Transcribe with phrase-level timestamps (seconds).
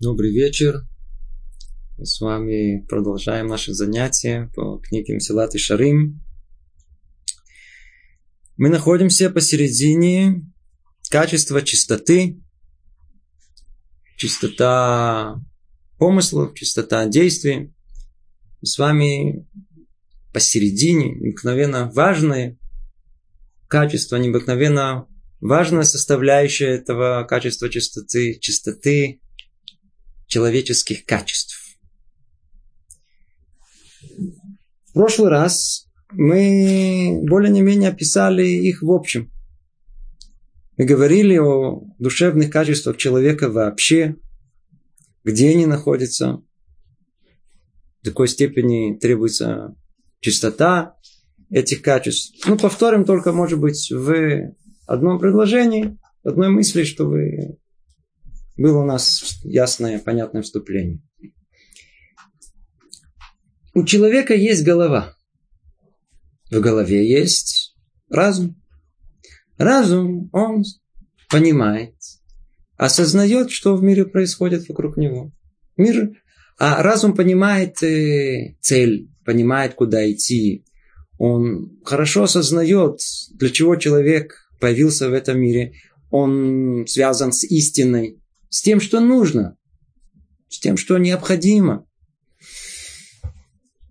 [0.00, 0.86] Добрый вечер.
[1.98, 6.22] Мы с вами продолжаем наши занятия по книге Мсилат и Шарим.
[8.56, 10.50] Мы находимся посередине
[11.10, 12.40] качества чистоты,
[14.16, 15.34] чистота
[15.98, 17.74] помыслов, чистота действий.
[18.62, 19.46] Мы с вами
[20.32, 22.58] посередине, необыкновенно важное
[23.68, 25.06] качество, необыкновенно
[25.42, 29.20] важная составляющая этого качества чистоты, чистоты
[30.30, 31.76] человеческих качеств.
[34.86, 39.30] В прошлый раз мы более-менее описали их в общем.
[40.76, 44.16] Мы говорили о душевных качествах человека вообще,
[45.24, 46.42] где они находятся,
[48.00, 49.74] в какой степени требуется
[50.20, 50.94] чистота
[51.50, 52.46] этих качеств.
[52.46, 54.54] Ну, повторим только, может быть, в
[54.86, 57.58] одном предложении, одной мысли, чтобы
[58.60, 61.00] было у нас ясное, понятное вступление.
[63.72, 65.16] У человека есть голова.
[66.50, 67.74] В голове есть
[68.10, 68.60] разум.
[69.56, 70.64] Разум, он
[71.30, 71.94] понимает,
[72.76, 75.32] осознает, что в мире происходит вокруг него.
[75.78, 76.10] Мир,
[76.58, 80.66] а разум понимает э, цель, понимает, куда идти.
[81.16, 82.98] Он хорошо осознает,
[83.32, 85.72] для чего человек появился в этом мире.
[86.10, 88.19] Он связан с истиной,
[88.50, 89.56] с тем, что нужно,
[90.48, 91.86] с тем, что необходимо.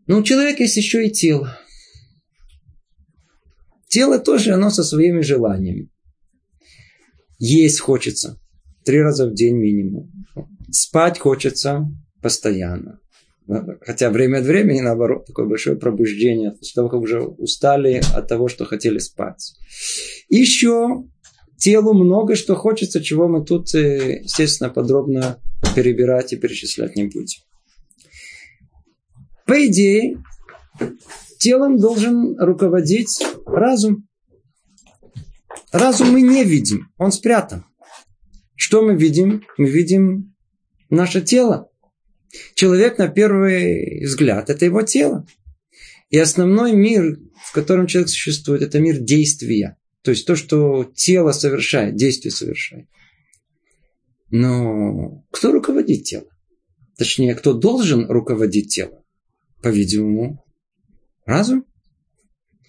[0.06, 1.58] Но у человека есть еще и тело.
[3.88, 5.90] Тело тоже, оно со своими желаниями.
[7.40, 8.40] Есть хочется.
[8.86, 10.12] Три раза в день минимум.
[10.72, 11.88] Спать хочется
[12.22, 13.00] постоянно.
[13.82, 18.48] Хотя время от времени, наоборот, такое большое пробуждение, после того, как уже устали от того,
[18.48, 19.56] что хотели спать.
[20.28, 21.04] Еще
[21.60, 25.40] телу много что хочется, чего мы тут, э, естественно, подробно
[25.76, 27.42] перебирать и перечислять не будем.
[29.46, 30.24] По идее,
[31.38, 34.08] телом должен руководить разум.
[35.72, 37.66] Разум мы не видим, он спрятан.
[38.56, 39.44] Что мы видим?
[39.58, 40.36] Мы видим
[40.90, 41.70] наше тело.
[42.56, 45.26] Человек на первый взгляд– это его тело.
[46.10, 49.79] И основной мир, в котором человек существует, это мир действия.
[50.04, 52.88] То есть то, что тело совершает, действие совершает.
[54.30, 56.30] Но кто руководит телом?
[56.98, 59.04] Точнее, кто должен руководить телом?
[59.62, 60.44] По-видимому,
[61.26, 61.66] разум.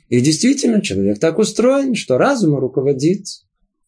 [0.09, 3.27] И действительно, человек так устроен, что разум руководит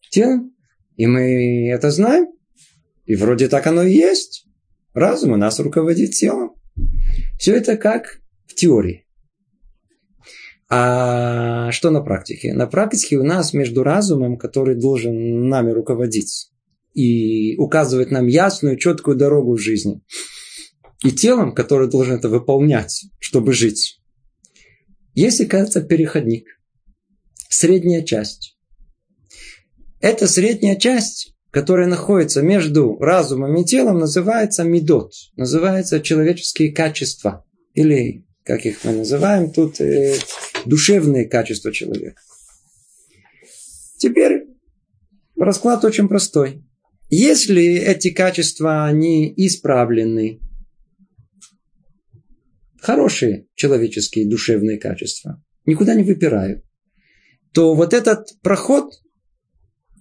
[0.09, 0.55] телом.
[0.95, 2.27] И мы это знаем.
[3.05, 4.47] И вроде так оно и есть.
[4.93, 6.53] Разум у нас руководит телом.
[7.39, 9.02] Все это как в теории.
[10.75, 12.51] А что на практике?
[12.51, 16.49] На практике у нас между разумом, который должен нами руководить
[16.95, 20.01] и указывать нам ясную, четкую дорогу в жизни,
[21.03, 24.01] и телом, который должен это выполнять, чтобы жить,
[25.13, 26.47] есть, кажется, переходник.
[27.49, 28.57] Средняя часть.
[30.01, 37.45] Эта средняя часть, которая находится между разумом и телом, называется медот, называется человеческие качества
[37.75, 40.17] или как их мы называем тут, э,
[40.65, 42.21] душевные качества человека.
[43.97, 44.47] Теперь
[45.37, 46.63] расклад очень простой.
[47.09, 50.39] Если эти качества, они исправлены,
[52.81, 56.63] хорошие человеческие душевные качества, никуда не выпирают,
[57.53, 58.93] то вот этот проход,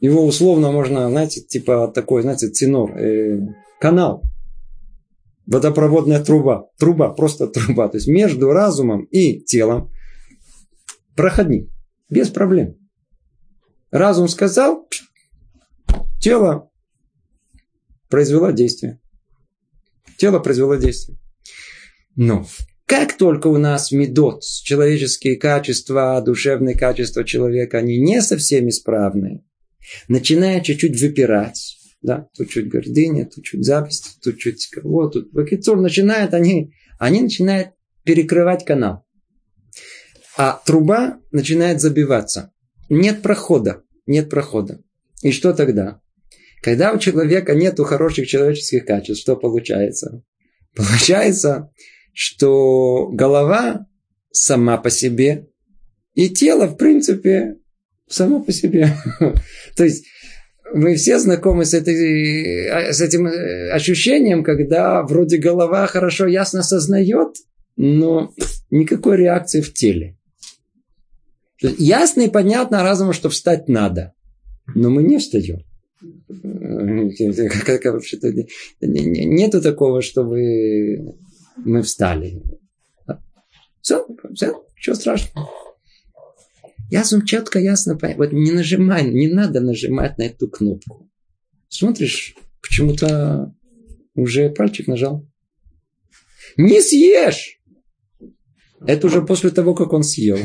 [0.01, 3.41] его условно можно, знаете, типа такой, знаете, цинор, э,
[3.79, 4.25] канал,
[5.53, 6.71] водопроводная труба.
[6.79, 7.89] Труба, просто труба.
[7.89, 9.91] То есть между разумом и телом
[11.15, 11.71] проходник.
[12.09, 12.77] Без проблем.
[13.91, 14.89] Разум сказал,
[16.21, 16.71] тело
[18.09, 19.01] произвело действие.
[20.17, 21.19] Тело произвело действие.
[22.17, 22.47] Но
[22.87, 29.45] как только у нас медот, человеческие качества, душевные качества человека, они не совсем исправны,
[30.09, 35.81] начинает чуть-чуть выпирать, да, тут чуть гордыня, тут чуть зависть, тут чуть кого, тут Бакицур
[35.81, 37.71] начинает, они, они начинают
[38.05, 39.05] перекрывать канал.
[40.37, 42.53] А труба начинает забиваться.
[42.89, 44.83] Нет прохода, нет прохода.
[45.23, 46.01] И что тогда?
[46.63, 50.23] Когда у человека нет хороших человеческих качеств, что получается?
[50.75, 51.71] Получается,
[52.13, 53.87] что голова
[54.31, 55.49] сама по себе
[56.15, 57.57] и тело, в принципе,
[58.09, 58.97] само по себе.
[59.77, 60.07] То есть
[60.75, 67.37] мы все знакомы с, этой, с этим э, ощущением, когда вроде голова хорошо, ясно осознает,
[67.77, 68.33] но
[68.71, 70.17] никакой реакции в теле.
[71.61, 74.13] Ясно и понятно разуму, что встать надо.
[74.75, 75.61] Но мы не встаем.
[78.81, 81.17] нету такого, чтобы
[81.57, 82.43] мы встали.
[83.81, 85.49] Все, все, ничего страшного.
[86.93, 88.19] Я четко, ясно понимаю.
[88.19, 91.11] Вот не нажимай, не надо нажимать на эту кнопку.
[91.71, 93.55] Смотришь, почему-то
[94.15, 95.27] уже пальчик нажал.
[96.59, 97.63] Не съешь!
[98.87, 100.37] Это уже после того, как он съел.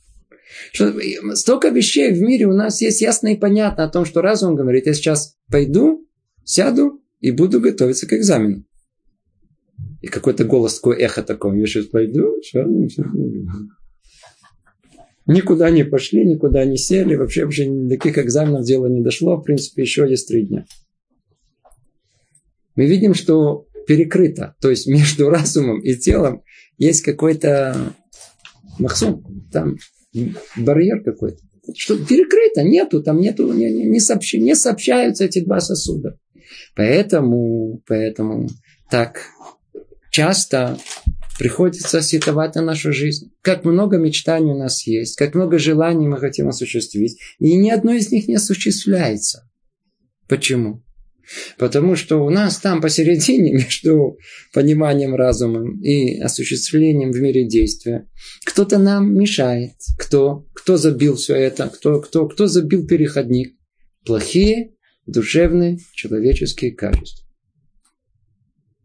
[0.72, 0.94] Что,
[1.34, 4.86] столько вещей в мире у нас есть ясно и понятно о том, что разум говорит,
[4.86, 6.08] я сейчас пойду,
[6.44, 8.64] сяду и буду готовиться к экзамену.
[10.00, 13.06] И какой-то голос, такой эхо такое, я сейчас пойду, сейчас, сейчас.
[15.26, 19.82] Никуда не пошли, никуда не сели, вообще, вообще никаких экзаменов дело не дошло, в принципе,
[19.82, 20.66] еще есть три дня.
[22.76, 26.42] Мы видим, что перекрыто, то есть между разумом и телом
[26.76, 27.94] есть какой-то
[28.78, 29.76] махсум, там
[30.56, 31.38] барьер какой-то.
[31.74, 36.18] Что перекрыто, нету, там нету, не, не, не, сообщ, не сообщаются эти два сосуда.
[36.76, 38.48] Поэтому, поэтому
[38.90, 39.22] так
[40.10, 40.78] часто
[41.38, 43.32] приходится сетовать на нашу жизнь.
[43.42, 47.92] Как много мечтаний у нас есть, как много желаний мы хотим осуществить, и ни одно
[47.92, 49.48] из них не осуществляется.
[50.28, 50.82] Почему?
[51.58, 54.18] Потому что у нас там посередине между
[54.52, 58.08] пониманием разума и осуществлением в мире действия
[58.44, 59.72] кто-то нам мешает.
[59.98, 60.46] Кто?
[60.54, 61.68] Кто забил все это?
[61.68, 63.54] Кто, кто, кто забил переходник?
[64.04, 64.74] Плохие
[65.06, 67.23] душевные человеческие качества.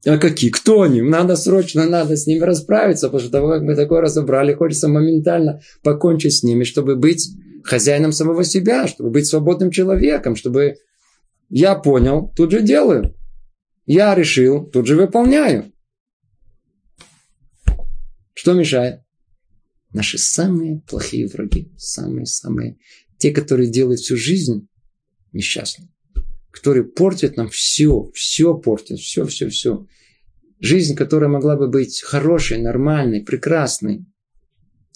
[0.05, 0.49] А какие?
[0.49, 1.01] Кто они?
[1.01, 5.61] Надо срочно, надо с ними расправиться, потому что того, как мы такое разобрали, хочется моментально
[5.83, 7.29] покончить с ними, чтобы быть
[7.63, 10.77] хозяином самого себя, чтобы быть свободным человеком, чтобы
[11.49, 13.15] я понял, тут же делаю.
[13.85, 15.71] Я решил, тут же выполняю.
[18.33, 19.01] Что мешает?
[19.91, 22.77] Наши самые плохие враги, самые-самые,
[23.17, 24.67] те, которые делают всю жизнь
[25.33, 25.89] несчастной
[26.51, 29.85] которые портят нам все, все портят, все, все, все.
[30.59, 34.05] Жизнь, которая могла бы быть хорошей, нормальной, прекрасной,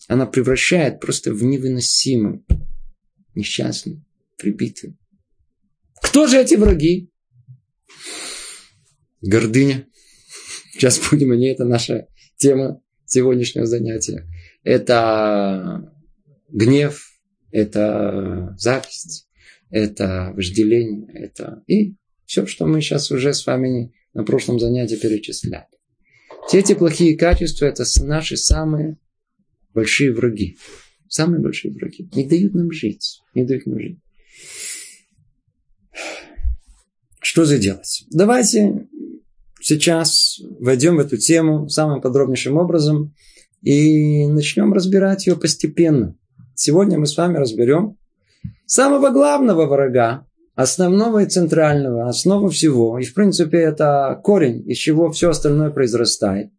[0.08, 2.46] она превращает просто в невыносимую,
[3.36, 4.04] несчастную,
[4.38, 4.98] прибитую.
[6.02, 7.10] Кто же эти враги?
[9.22, 9.88] Гордыня.
[10.74, 14.28] Сейчас будем о ней, это наша тема сегодняшнего занятия.
[14.64, 15.94] Это
[16.50, 17.10] гнев,
[17.52, 19.30] это зависть,
[19.74, 25.66] это вожделение, это и все, что мы сейчас уже с вами на прошлом занятии перечисляли.
[26.48, 29.00] Все эти плохие качества– это наши самые
[29.74, 30.58] большие враги.
[31.08, 32.08] Самые большие враги.
[32.14, 33.22] Не дают нам жить.
[33.34, 34.00] Не дают нам жить.
[37.22, 38.06] Что же делать?
[38.12, 38.88] Давайте
[39.60, 43.16] сейчас войдем в эту тему самым подробнейшим образом
[43.62, 46.16] и начнем разбирать ее постепенно.
[46.54, 47.98] Сегодня мы с вами разберем
[48.66, 50.26] самого главного врага,
[50.56, 53.00] основного и центрального, основу всего.
[53.00, 56.52] И, в принципе, это корень, из чего все остальное произрастает.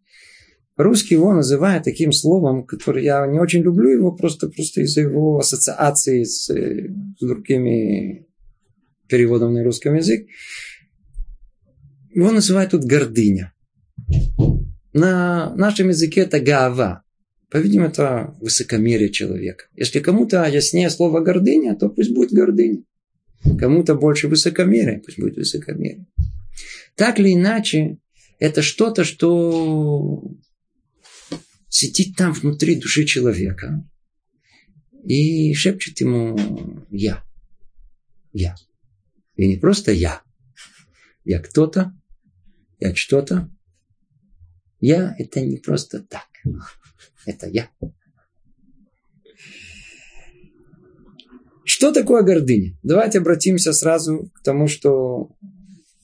[0.77, 5.39] Русский его называют таким словом, который я не очень люблю его, просто, просто из-за его
[5.39, 8.27] ассоциации с, э, с другими
[9.09, 10.27] переводом на русский язык.
[12.13, 13.53] Его называют тут гордыня.
[14.93, 17.04] На нашем языке это гава.
[17.55, 19.67] По-видимому, это высокомерие человека.
[19.77, 22.83] Если кому-то яснее слово гордыня, то пусть будет гордыня.
[23.61, 26.09] Кому-то больше высокомерие, пусть будет высокомерие.
[26.97, 27.99] Так или иначе,
[28.41, 30.21] это что-то, что
[31.69, 33.89] сидит там внутри души человека
[35.05, 37.23] и шепчет ему «я».
[38.33, 38.57] «Я».
[39.37, 40.23] И не просто «я».
[41.23, 41.93] Я кто-то,
[42.81, 43.49] я что-то.
[44.81, 46.27] Я– это не просто так.
[47.27, 47.71] Это я.
[51.65, 52.77] Что такое гордыня?
[52.83, 55.31] Давайте обратимся сразу к тому, что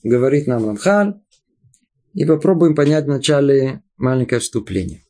[0.03, 1.21] говорит нам Рамхаль,
[2.13, 5.03] и попробуем понять вначале маленькое вступление.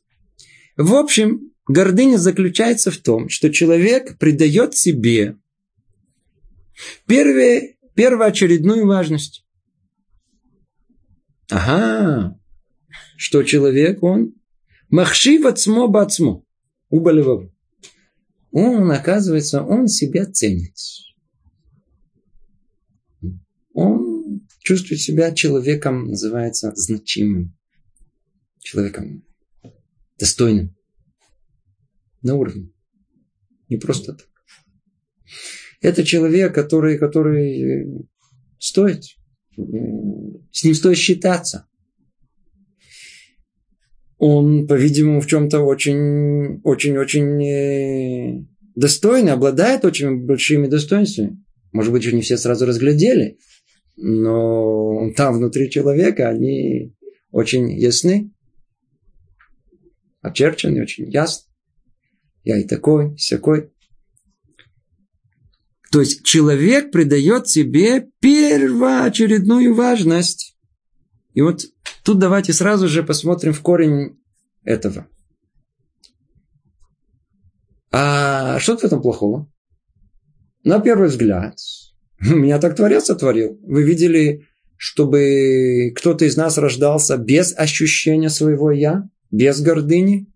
[0.76, 5.36] В общем, гордыня заключается в том, что человек придает себе
[7.06, 9.44] первые, первоочередную важность.
[11.50, 12.38] Ага,
[13.16, 14.34] что человек, он
[14.92, 16.44] Махшив ацмо бацмо.
[16.90, 17.50] Уболевав.
[18.50, 20.76] Он, оказывается, он себя ценит.
[23.72, 27.56] Он чувствует себя человеком, называется, значимым.
[28.58, 29.24] Человеком
[30.18, 30.76] достойным.
[32.20, 32.70] На уровне.
[33.70, 34.28] Не просто так.
[35.80, 38.06] Это человек, который, который
[38.58, 39.04] стоит.
[39.56, 41.66] С ним стоит считаться
[44.24, 48.44] он, по-видимому, в чем-то очень, очень, очень э,
[48.76, 51.42] достойный, обладает очень большими достоинствами.
[51.72, 53.38] Может быть, еще не все сразу разглядели,
[53.96, 56.94] но там внутри человека они
[57.32, 58.30] очень ясны,
[60.20, 61.48] очерчены, очень ясны.
[62.44, 63.72] Я и такой, и всякой.
[65.90, 70.51] То есть человек придает себе первоочередную важность.
[71.34, 71.62] И вот
[72.04, 74.18] тут давайте сразу же посмотрим в корень
[74.64, 75.06] этого.
[77.90, 79.50] А что в этом плохого?
[80.64, 81.56] На первый взгляд,
[82.20, 83.58] меня так Творец сотворил.
[83.62, 84.46] Вы видели,
[84.76, 90.26] чтобы кто-то из нас рождался без ощущения своего «я», без гордыни,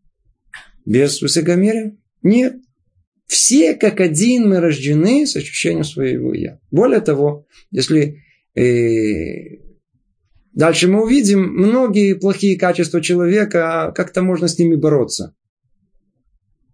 [0.84, 1.96] без высокомерия?
[2.22, 2.56] Нет.
[3.26, 6.60] Все как один мы рождены с ощущением своего «я».
[6.70, 8.22] Более того, если
[8.54, 9.65] э,
[10.56, 15.36] дальше мы увидим, многие плохие качества человека, как-то можно с ними бороться.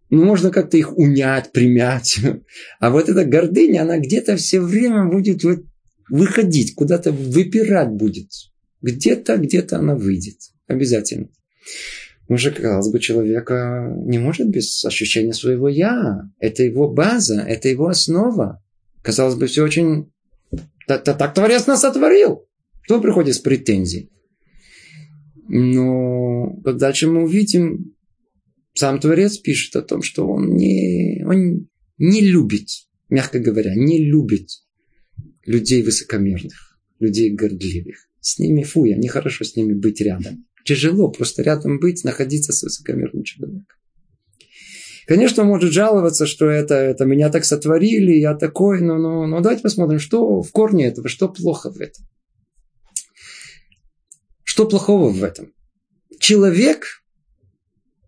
[0.08, 2.18] Ну, можно как-то их унять, примять.
[2.80, 5.42] А вот эта гордыня, она где-то все время будет
[6.08, 8.28] выходить, куда-то выпирать будет.
[8.82, 10.36] Где-то, где-то она выйдет.
[10.66, 11.28] Обязательно.
[12.28, 16.22] Уже, казалось бы, человека не может без ощущения своего «я».
[16.38, 18.62] Это его база, это его основа.
[19.02, 20.12] Казалось бы, все очень...
[20.86, 22.46] Так Творец нас сотворил.
[22.84, 24.10] Кто приходит с претензией?
[25.48, 27.94] Но как дальше мы увидим,
[28.74, 32.68] сам Творец пишет о том, что он не, он не любит,
[33.08, 34.48] мягко говоря, не любит
[35.44, 38.08] людей высокомерных, людей гордливых.
[38.20, 40.46] С ними, фу, я нехорошо с ними быть рядом.
[40.64, 43.66] Тяжело просто рядом быть, находиться с высокомерным человеком.
[45.06, 49.40] Конечно, он может жаловаться, что это, это меня так сотворили, я такой, но, но, но
[49.40, 52.06] давайте посмотрим, что в корне этого, что плохо в этом.
[54.52, 55.50] Что плохого в этом?
[56.20, 57.02] Человек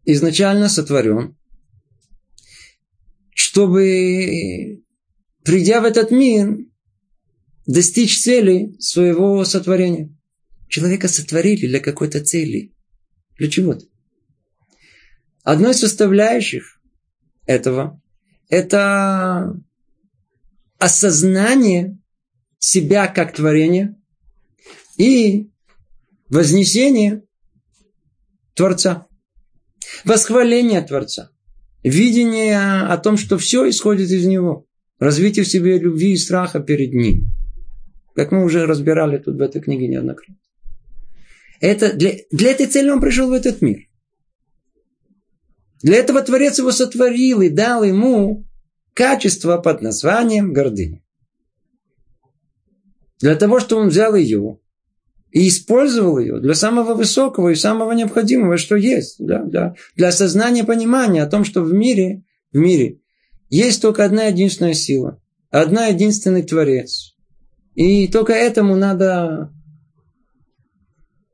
[0.05, 1.39] изначально сотворен,
[3.35, 4.85] чтобы,
[5.43, 6.59] придя в этот мир,
[7.65, 10.15] достичь цели своего сотворения.
[10.69, 12.75] Человека сотворили для какой-то цели.
[13.39, 13.87] Для чего-то.
[15.45, 16.79] Одной из составляющих
[17.47, 18.03] этого–
[18.51, 19.59] это
[20.77, 21.99] осознание
[22.59, 23.97] себя как творения
[24.99, 25.51] и
[26.35, 27.23] вознесение
[28.55, 29.07] Творца.
[30.05, 31.31] Восхваление Творца.
[31.85, 34.67] Видение о том, что все исходит из Него.
[34.99, 37.31] Развитие в себе любви и страха перед Ним.
[38.15, 40.37] Как мы уже разбирали тут в этой книге неоднократно.
[41.61, 43.89] Это для, для этой цели он пришел в этот мир.
[45.83, 48.45] Для этого Творец его сотворил и дал ему
[48.93, 51.03] качество под названием гордыня.
[53.21, 54.59] Для того, чтобы он взял ее
[55.35, 60.63] и использовал ее для самого высокого и самого необходимого, что есть, для, для, для осознания
[60.63, 62.23] понимания о том, что в мире,
[62.53, 63.01] в мире
[63.51, 67.17] есть только одна единственная сила, одна единственный Творец.
[67.75, 69.53] И только этому надо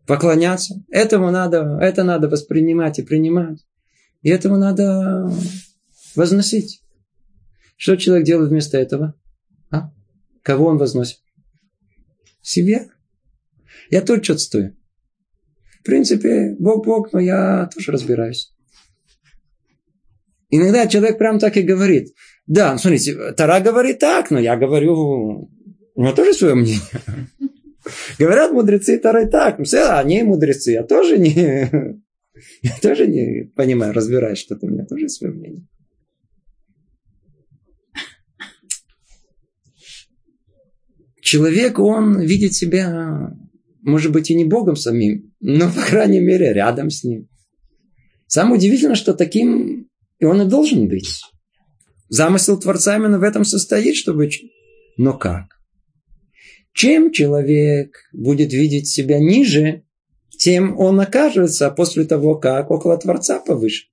[0.07, 3.67] поклоняться, этому надо, это надо воспринимать и принимать.
[4.23, 5.31] И этому надо
[6.17, 6.83] возносить.
[7.77, 9.15] Что человек делает вместо этого?
[9.71, 9.93] А?
[10.43, 11.19] Кого он возносит?
[12.41, 12.89] Себе.
[13.91, 14.77] Я тут что-то стою.
[15.81, 18.53] В принципе, Бог Бог, но я тоже разбираюсь.
[20.51, 22.15] Иногда человек прям так и говорит.
[22.47, 25.49] Да, смотрите, Тара говорит так, но я говорю,
[25.95, 26.81] у меня тоже свое мнение.
[28.19, 31.33] Говорят мудрецы Тары так, все, они мудрецы, я тоже не,
[32.63, 35.67] я тоже не понимаю, разбираюсь что-то, у меня тоже свое мнение.
[41.23, 43.33] Человек, он видит себя
[43.83, 47.29] может быть, и не Богом самим, но, по крайней мере, рядом с ним.
[48.27, 51.23] Самое удивительное, что таким и он и должен быть.
[52.09, 54.29] Замысел Творца именно в этом состоит, чтобы...
[54.97, 55.47] Но как?
[56.73, 59.85] Чем человек будет видеть себя ниже,
[60.39, 63.87] тем он окажется после того, как около Творца повыше.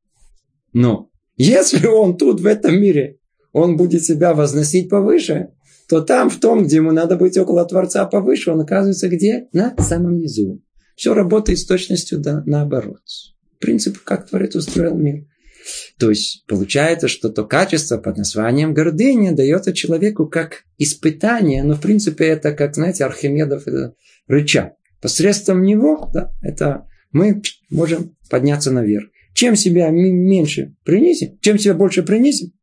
[0.73, 3.19] Но если он тут, в этом мире,
[3.53, 5.49] он будет себя возносить повыше,
[5.87, 9.47] то там, в том, где ему надо быть около Творца повыше, он оказывается где?
[9.53, 10.61] На самом низу.
[10.95, 13.01] Все работает с точностью да, наоборот.
[13.59, 15.25] Принцип, как Творец устроил мир.
[15.99, 21.81] То есть получается, что то качество под названием гордыня дается человеку как испытание, но в
[21.81, 23.93] принципе это как, знаете, Архимедов это
[24.27, 24.73] рычаг.
[25.01, 29.05] Посредством него да, это мы можем подняться наверх.
[29.33, 32.53] Чем себя меньше принизим, чем себя больше принизим,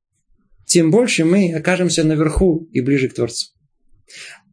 [0.67, 3.49] тем больше мы окажемся наверху и ближе к Творцу.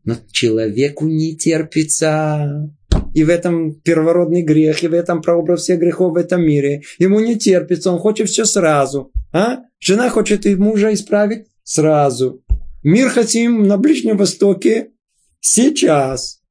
[0.04, 2.70] Но человеку не терпится.
[3.14, 6.82] И в этом первородный грех, и в этом прообраз всех грехов в этом мире.
[6.98, 9.12] Ему не терпится, он хочет все сразу.
[9.34, 9.60] А?
[9.80, 12.44] Жена хочет и мужа исправить сразу.
[12.84, 14.92] Мир хотим на Ближнем Востоке
[15.40, 16.42] сейчас.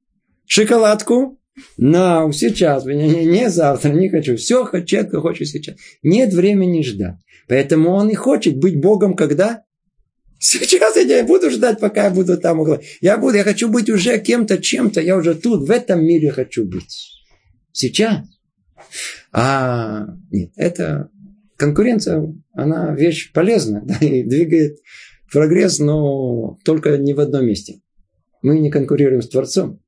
[0.47, 1.40] Шоколадку
[1.77, 4.37] на сейчас, не, не, завтра, не хочу.
[4.37, 5.77] Все четко хочу сейчас.
[6.03, 7.17] Нет времени ждать.
[7.49, 9.65] Поэтому он и хочет быть Богом когда?
[10.39, 12.61] Сейчас я не буду ждать, пока я буду там.
[13.01, 15.01] Я буду, я хочу быть уже кем-то, чем-то.
[15.01, 17.13] Я уже тут, в этом мире хочу быть.
[17.73, 18.25] Сейчас.
[19.33, 21.11] А нет, это
[21.57, 24.79] конкуренция, она вещь полезная да, и двигает
[25.31, 27.81] прогресс, но только не в одном месте.
[28.43, 29.81] Мы не конкурируем с Творцом.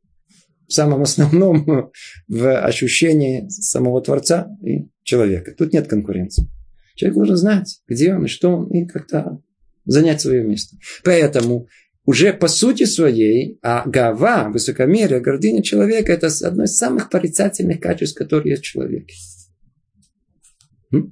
[0.69, 1.91] В самом основном
[2.29, 5.55] в ощущении самого Творца и человека.
[5.57, 6.49] Тут нет конкуренции.
[6.95, 9.41] Человек должен знать, где он и что он, и как-то
[9.85, 10.77] занять свое место.
[11.05, 11.69] Поэтому
[12.05, 18.17] уже по сути своей, а гава, высокомерие, гордыня человека, это одно из самых порицательных качеств,
[18.17, 19.15] которые есть в человеке.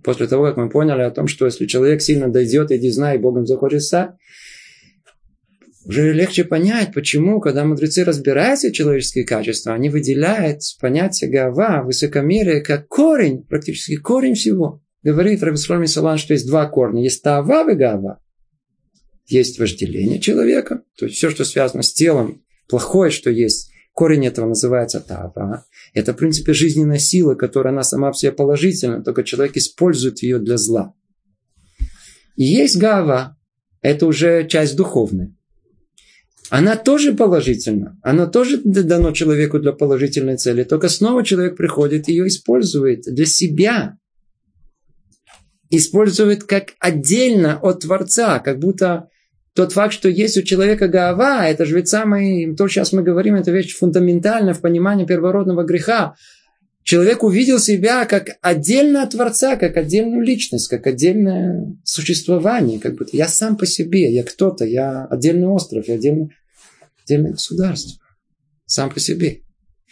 [0.02, 3.47] После того, как мы поняли о том, что если человек сильно дойдет, иди знай, Богом
[3.47, 4.11] захочет стать,
[5.90, 12.61] уже легче понять, почему, когда мудрецы разбираются в человеческие качества, они выделяют понятие гава, высокомерие,
[12.61, 14.85] как корень, практически корень всего.
[15.02, 17.02] Говорит Рабисхолми Салан, что есть два корня.
[17.02, 18.23] Есть тава и гава.
[19.26, 24.47] Есть вожделение человека, то есть все, что связано с телом, плохое, что есть, корень этого
[24.47, 25.66] называется тава.
[25.92, 30.38] Это, в принципе, жизненная сила, которая она сама в себе положительна, только человек использует ее
[30.38, 30.94] для зла.
[32.37, 33.37] И есть гава,
[33.82, 35.35] это уже часть духовная
[36.50, 37.97] она тоже положительна.
[38.02, 40.64] Она тоже дано человеку для положительной цели.
[40.64, 43.97] Только снова человек приходит и ее использует для себя.
[45.71, 49.09] Использует как отдельно от Творца, как будто
[49.54, 53.37] тот факт, что есть у человека гава, это же ведь самый, то, сейчас мы говорим,
[53.37, 56.14] это вещь фундаментальная в понимании первородного греха.
[56.83, 62.80] Человек увидел себя как отдельно от Творца, как отдельную личность, как отдельное существование.
[62.80, 66.30] Как будто я сам по себе, я кто-то, я отдельный остров, я отдельный
[67.11, 68.00] отдельное государство.
[68.67, 69.40] Сам по себе.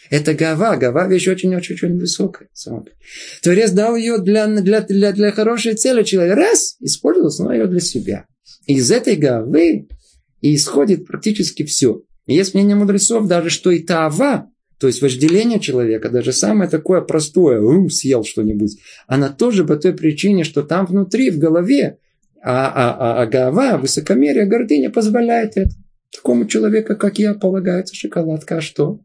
[0.09, 0.77] Это гава.
[0.77, 2.47] Гава вещь очень-очень-очень высокая.
[3.43, 6.03] Творец дал ее для, для, для, для хорошей цели.
[6.03, 8.25] Человек раз использовал снова ее для себя.
[8.65, 9.87] из этой гавы
[10.41, 12.03] исходит практически все.
[12.27, 17.01] И есть мнение мудрецов даже, что и тава, то есть вожделение человека, даже самое такое
[17.01, 18.77] простое, ум, съел что-нибудь,
[19.07, 21.97] она тоже по той причине, что там внутри, в голове,
[22.41, 25.71] а, а, а, а гава, высокомерие, гордыня позволяет это.
[26.29, 28.57] Такому человеку, как я, полагается шоколадка.
[28.57, 28.99] А что?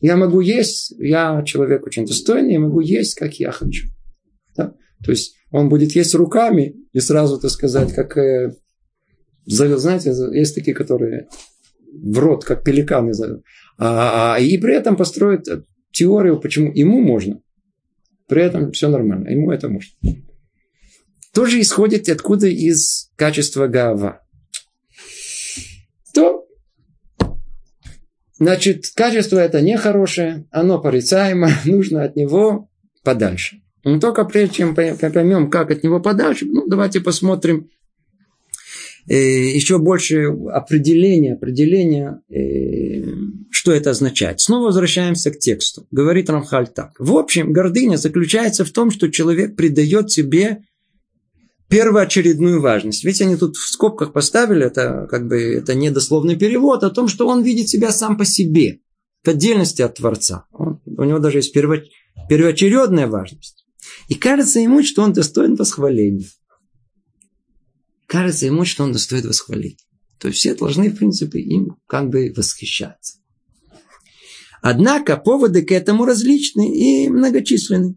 [0.00, 3.86] Я могу есть, я человек очень достойный, я могу есть, как я хочу.
[4.56, 4.74] Да?
[5.04, 8.52] То есть он будет есть руками и сразу, так сказать, как, э,
[9.46, 11.28] знаете, есть такие, которые
[11.92, 13.12] в рот, как пеликаны.
[13.78, 15.48] А, а, и при этом построить
[15.92, 17.40] теорию, почему ему можно.
[18.26, 19.92] При этом все нормально, ему это можно.
[21.32, 24.23] Тоже исходит откуда из качества гава
[26.14, 26.46] то
[28.38, 32.68] значит, качество это нехорошее, оно порицаемо, нужно от него
[33.02, 33.60] подальше.
[33.84, 37.68] Но только прежде чем поймем, как от него подальше, ну, давайте посмотрим
[39.08, 43.04] э, еще больше определения, определения, э,
[43.50, 44.40] что это означает.
[44.40, 45.86] Снова возвращаемся к тексту.
[45.90, 46.92] Говорит Рамхаль так.
[46.98, 50.62] В общем, гордыня заключается в том, что человек придает себе
[51.68, 53.04] первоочередную важность.
[53.04, 57.08] Ведь они тут в скобках поставили, это как бы это не дословный перевод, о том,
[57.08, 58.80] что он видит себя сам по себе,
[59.22, 60.46] в отдельности от Творца.
[60.52, 61.82] Он, у него даже есть перво,
[62.28, 63.64] первоочередная важность.
[64.08, 66.28] И кажется ему, что он достоин восхваления.
[68.06, 69.78] Кажется ему, что он достоин восхваления.
[70.18, 73.18] То есть все должны, в принципе, им как бы восхищаться.
[74.62, 77.96] Однако поводы к этому различны и многочисленны.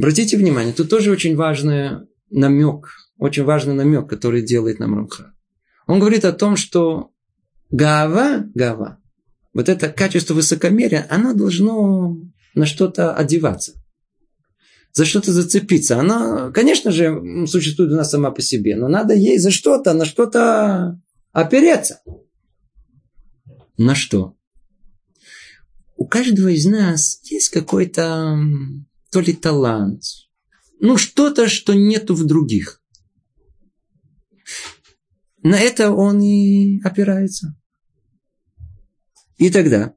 [0.00, 5.34] Обратите внимание, тут тоже очень важный намек, очень важный намек, который делает нам Рамха.
[5.86, 7.10] Он говорит о том, что
[7.68, 8.98] гава, гава,
[9.52, 12.16] вот это качество высокомерия, оно должно
[12.54, 13.74] на что-то одеваться,
[14.94, 15.98] за что-то зацепиться.
[16.00, 20.06] Она, конечно же, существует у нас сама по себе, но надо ей за что-то, на
[20.06, 20.98] что-то
[21.32, 22.00] опереться.
[23.76, 24.34] На что?
[25.96, 28.38] У каждого из нас есть какой-то
[29.10, 30.02] то ли талант.
[30.80, 32.82] Ну, что-то, что нету в других.
[35.42, 37.56] На это он и опирается.
[39.36, 39.94] И тогда.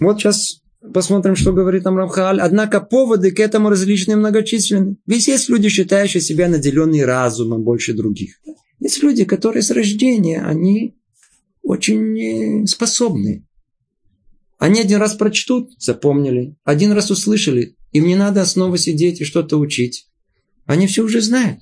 [0.00, 0.60] Вот сейчас
[0.92, 2.40] посмотрим, что говорит нам Рамхаль.
[2.40, 4.96] Однако поводы к этому различные многочисленны.
[5.06, 8.40] Ведь есть люди, считающие себя наделенные разумом больше других.
[8.80, 10.96] Есть люди, которые с рождения, они
[11.62, 13.46] очень способны.
[14.64, 16.56] Они один раз прочтут, запомнили.
[16.64, 17.76] Один раз услышали.
[17.92, 20.08] Им не надо снова сидеть и что-то учить.
[20.64, 21.60] Они все уже знают.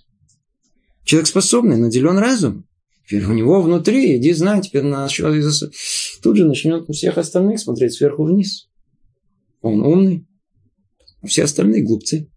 [1.03, 2.65] Человек способный, наделен разум.
[3.05, 7.95] Теперь у него внутри, иди знай, теперь на тут же начнет у всех остальных смотреть
[7.95, 8.69] сверху вниз.
[9.62, 10.25] Он умный,
[11.23, 12.31] а все остальные глупцы.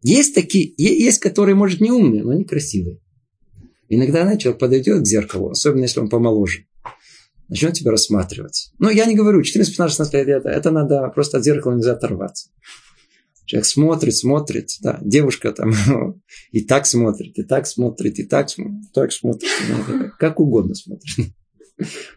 [0.00, 3.00] Есть такие, есть, которые, может, не умные, но они красивые.
[3.90, 6.64] Иногда, человек подойдет к зеркалу, особенно если он помоложе,
[7.50, 8.72] начнет тебя рассматривать.
[8.78, 11.92] Но я не говорю, 14, 15, 16 лет, это, это надо просто от зеркала нельзя
[11.92, 12.48] оторваться.
[13.44, 15.72] Человек смотрит, смотрит, да, девушка там
[16.52, 19.48] и так смотрит, и так смотрит, и так смотрит, так смотрит,
[20.18, 21.32] как угодно смотрит.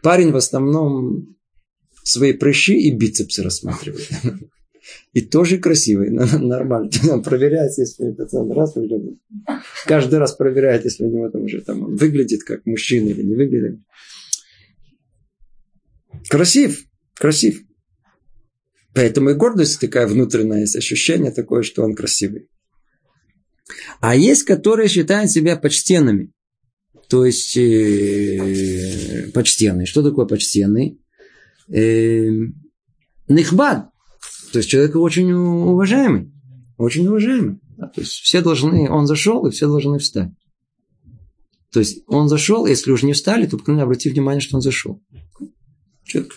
[0.02, 1.36] Парень в основном
[2.04, 4.08] свои прыщи и бицепсы рассматривает.
[5.12, 6.90] И тоже красивый, нормально.
[7.24, 9.18] Проверяет, если пацан раз выглядит.
[9.86, 13.34] Каждый раз проверяет, если у него там уже там он выглядит как мужчина или не
[13.34, 13.80] выглядит.
[16.28, 17.62] Красив, красив.
[18.94, 22.48] Поэтому и гордость такая внутренняя, есть ощущение такое, что он красивый.
[24.00, 26.32] А есть, которые считают себя почтенными.
[27.08, 29.86] То есть, э, почтенный.
[29.86, 31.00] Что такое почтенный?
[31.68, 32.30] Э,
[33.28, 33.90] нихбад.
[34.52, 36.32] То есть, человек очень уважаемый.
[36.78, 37.58] Очень уважаемый.
[37.76, 40.30] Да, то есть, все должны, он зашел, и все должны встать.
[41.72, 45.02] То есть, он зашел, если уже не встали, то, обрати внимание, что он зашел.
[46.04, 46.32] Человек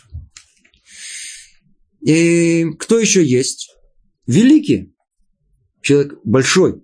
[2.08, 3.76] и кто еще есть?
[4.28, 4.94] Великий.
[5.82, 6.82] Человек большой.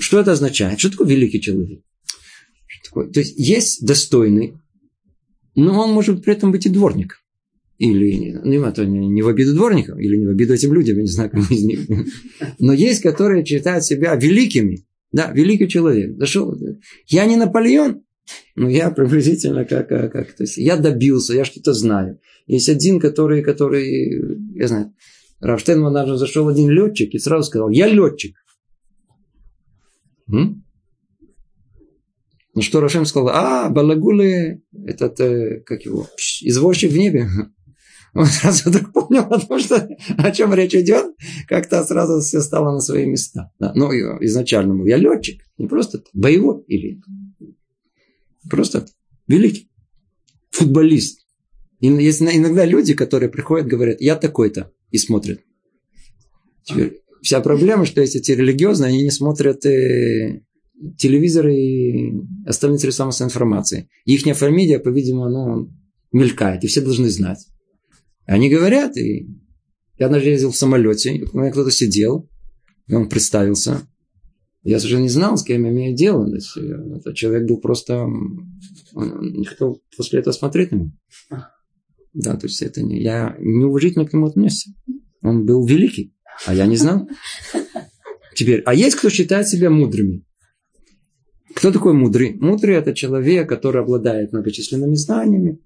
[0.00, 0.80] Что это означает?
[0.80, 1.80] Что такое великий человек?
[2.66, 3.10] Что такое?
[3.10, 4.54] То есть есть достойный,
[5.54, 7.20] но он может при этом быть и дворник.
[7.78, 11.08] Или ну, это не в обиду дворникам, или не в обиду этим людям, я не
[11.08, 11.80] знаю, кому из них.
[12.58, 14.84] Но есть, которые считают себя великими.
[15.12, 16.16] Да, великий человек.
[16.18, 16.56] Зашел.
[17.06, 18.03] Я не Наполеон,
[18.56, 22.20] но я приблизительно как, как, как то есть я добился, я что-то знаю.
[22.46, 24.94] Есть один, который, который, я знаю,
[25.40, 28.36] Рафштейн даже зашел один летчик и сразу сказал, я летчик.
[32.54, 36.06] Ну что Рошем сказал, а, Балагулы, этот, э, как его,
[36.42, 37.26] извозчик в небе.
[38.14, 41.16] Он сразу вдруг понял, потому что о чем речь идет,
[41.48, 43.50] как-то сразу все стало на свои места.
[43.58, 43.72] Да.
[43.74, 47.00] Ну, изначально был я летчик, не просто боевой или
[48.48, 48.86] просто
[49.26, 49.70] великий
[50.50, 51.20] футболист.
[51.80, 55.40] И есть иногда люди, которые приходят, говорят, я такой-то, и смотрят.
[56.62, 60.42] Теперь, вся проблема, что эти религиозные, они не смотрят э,
[60.96, 62.12] телевизор и
[62.46, 63.88] остальные средства информации.
[64.04, 65.70] Их фамилия, по-видимому, ну,
[66.12, 67.46] мелькает, и все должны знать.
[68.26, 69.28] Они говорят, и
[69.98, 72.28] я однажды ездил в самолете, у меня кто-то сидел,
[72.86, 73.86] и он представился.
[74.64, 76.26] Я уже не знал, с кем я имею дело.
[76.26, 77.98] То есть, э, этот человек был просто...
[78.94, 80.92] Он не хотел после этого смотреть на меня.
[82.14, 83.02] Да, то есть это не...
[83.02, 84.70] Я неуважительно к нему отнесся.
[85.20, 86.14] Он был великий,
[86.46, 87.06] а я не знал.
[88.34, 90.24] Теперь, а есть кто считает себя мудрыми?
[91.54, 92.34] Кто такой мудрый?
[92.34, 95.60] Мудрый– это человек, который обладает многочисленными знаниями.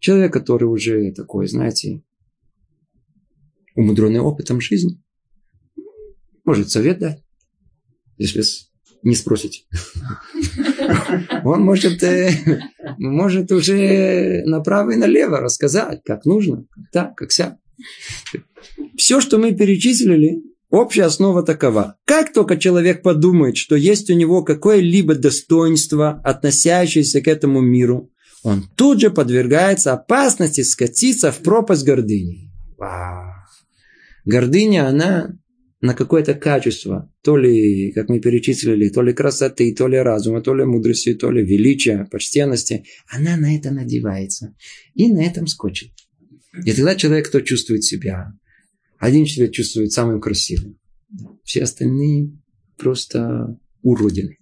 [0.00, 2.02] Человек, который уже такой, знаете,
[3.74, 5.02] умудренный опытом жизни.
[6.44, 7.23] Может совет дать,
[8.18, 8.44] если
[9.02, 9.64] не спросите.
[11.44, 12.60] Он может, э,
[12.98, 17.58] может уже направо и налево рассказать, как нужно, как так, как вся.
[18.96, 21.96] Все, что мы перечислили, общая основа такова.
[22.06, 28.10] Как только человек подумает, что есть у него какое-либо достоинство, относящееся к этому миру,
[28.42, 32.52] он тут же подвергается опасности скатиться в пропасть гордыни.
[34.24, 35.36] Гордыня, она
[35.84, 40.54] на какое-то качество, то ли, как мы перечислили, то ли красоты, то ли разума, то
[40.54, 44.56] ли мудрости, то ли величия, почтенности, она на это надевается
[44.94, 45.92] и на этом скочит.
[46.64, 48.32] И тогда человек, кто чувствует себя,
[48.98, 50.78] один человек чувствует самым красивым,
[51.42, 52.32] все остальные
[52.78, 54.38] просто уродины.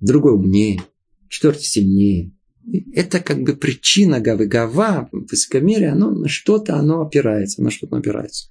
[0.00, 0.80] Другой умнее,
[1.28, 2.32] четвертый сильнее.
[2.94, 8.48] Это как бы причина гавы-гава, высокомерие, оно на что-то оно опирается, на что-то опирается.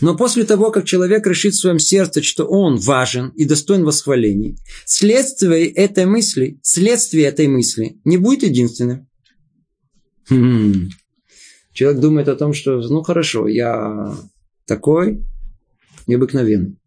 [0.00, 4.58] Но после того, как человек решит в своем сердце, что он важен и достоин восхвалений,
[4.84, 9.08] следствие этой мысли, следствие этой мысли не будет единственным.
[10.28, 10.90] Хм.
[11.72, 14.16] Человек думает о том, что, ну хорошо, я
[14.66, 15.24] такой
[16.06, 16.78] необыкновенный.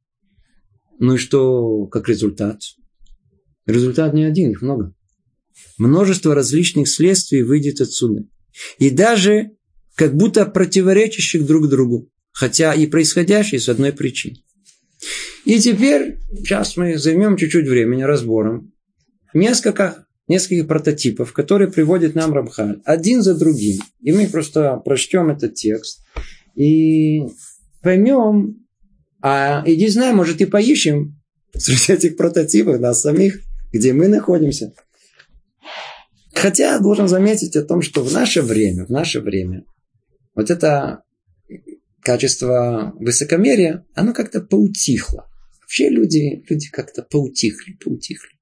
[0.99, 2.61] Ну и что как результат?
[3.65, 4.93] Результат не один, их много.
[5.77, 8.23] Множество различных следствий выйдет отсюда.
[8.79, 9.51] И даже
[9.95, 14.45] как будто противоречащих друг другу хотя и происходящее с одной причиной.
[15.43, 18.73] И теперь, сейчас мы займем чуть-чуть времени разбором
[19.33, 23.81] несколько, нескольких прототипов, которые приводит нам Рамхаль, один за другим.
[24.01, 26.05] И мы просто прочтем этот текст
[26.53, 27.23] и
[27.81, 28.67] поймем,
[29.19, 31.19] А иди знай, может и поищем
[31.55, 33.39] среди этих прототипов нас самих,
[33.73, 34.73] где мы находимся.
[36.35, 39.63] Хотя должен заметить о том, что в наше время, в наше время,
[40.35, 41.01] вот это
[42.01, 45.29] качество высокомерия, оно как-то поутихло.
[45.61, 48.37] Вообще люди, люди как-то поутихли, поутихли.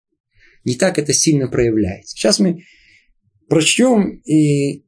[0.64, 2.16] Не так это сильно проявляется.
[2.16, 2.64] Сейчас мы
[3.50, 4.86] прочтем, и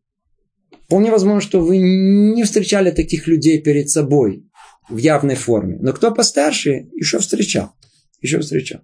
[0.86, 4.48] вполне возможно, что вы не встречали таких людей перед собой
[4.90, 5.78] в явной форме.
[5.80, 7.74] Но кто постарше, еще встречал.
[8.22, 8.82] Еще встречал.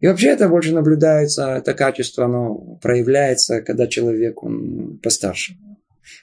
[0.00, 5.54] И вообще это больше наблюдается, это качество, оно проявляется, когда человек он постарше.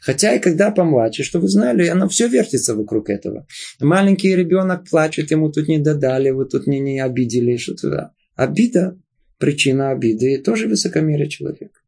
[0.02, 3.48] Хотя и когда помладше, что вы знали, оно все вертится вокруг этого.
[3.80, 8.12] Маленький ребенок плачет, ему тут не додали, вот тут не, не обидели, что-то.
[8.36, 8.98] Обида,
[9.38, 11.80] причина обиды, тоже высокомерие человека.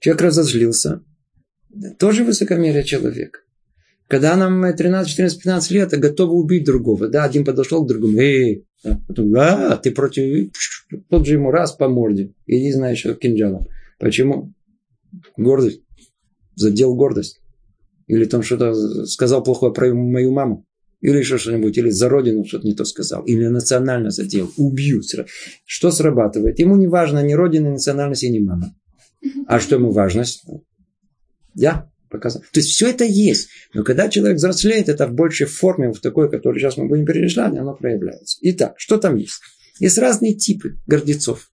[0.00, 1.02] Человек разозлился,
[1.98, 3.40] тоже высокомерие человека.
[4.08, 7.08] Когда нам 13, 14, 15 лет, а готовы убить другого.
[7.08, 8.18] Да, один подошел к другому.
[8.18, 10.52] Эй, а, потом, а, ты против...
[11.10, 12.32] Тот же ему раз по морде.
[12.46, 13.66] И не знаешь, что кинжалом.
[13.98, 14.52] Почему?
[15.36, 15.80] Гордость.
[16.56, 17.40] Задел гордость.
[18.08, 20.66] Или там что-то сказал плохое про мою маму.
[21.00, 21.78] Или еще что-нибудь.
[21.78, 23.22] Или за родину что-то не то сказал.
[23.24, 24.50] Или национально задел.
[24.56, 25.02] Убью.
[25.64, 26.58] Что срабатывает?
[26.58, 28.74] Ему не важно ни родина, ни национальность, ни мама.
[29.46, 30.44] А что ему важность?
[31.54, 32.42] Я показал.
[32.52, 33.48] То есть все это есть.
[33.74, 37.56] Но когда человек взрослеет, это в большей форме, в такой, которую сейчас мы будем перечислять,
[37.56, 38.38] оно проявляется.
[38.42, 39.40] Итак, что там есть?
[39.78, 41.50] Есть разные типы гордецов.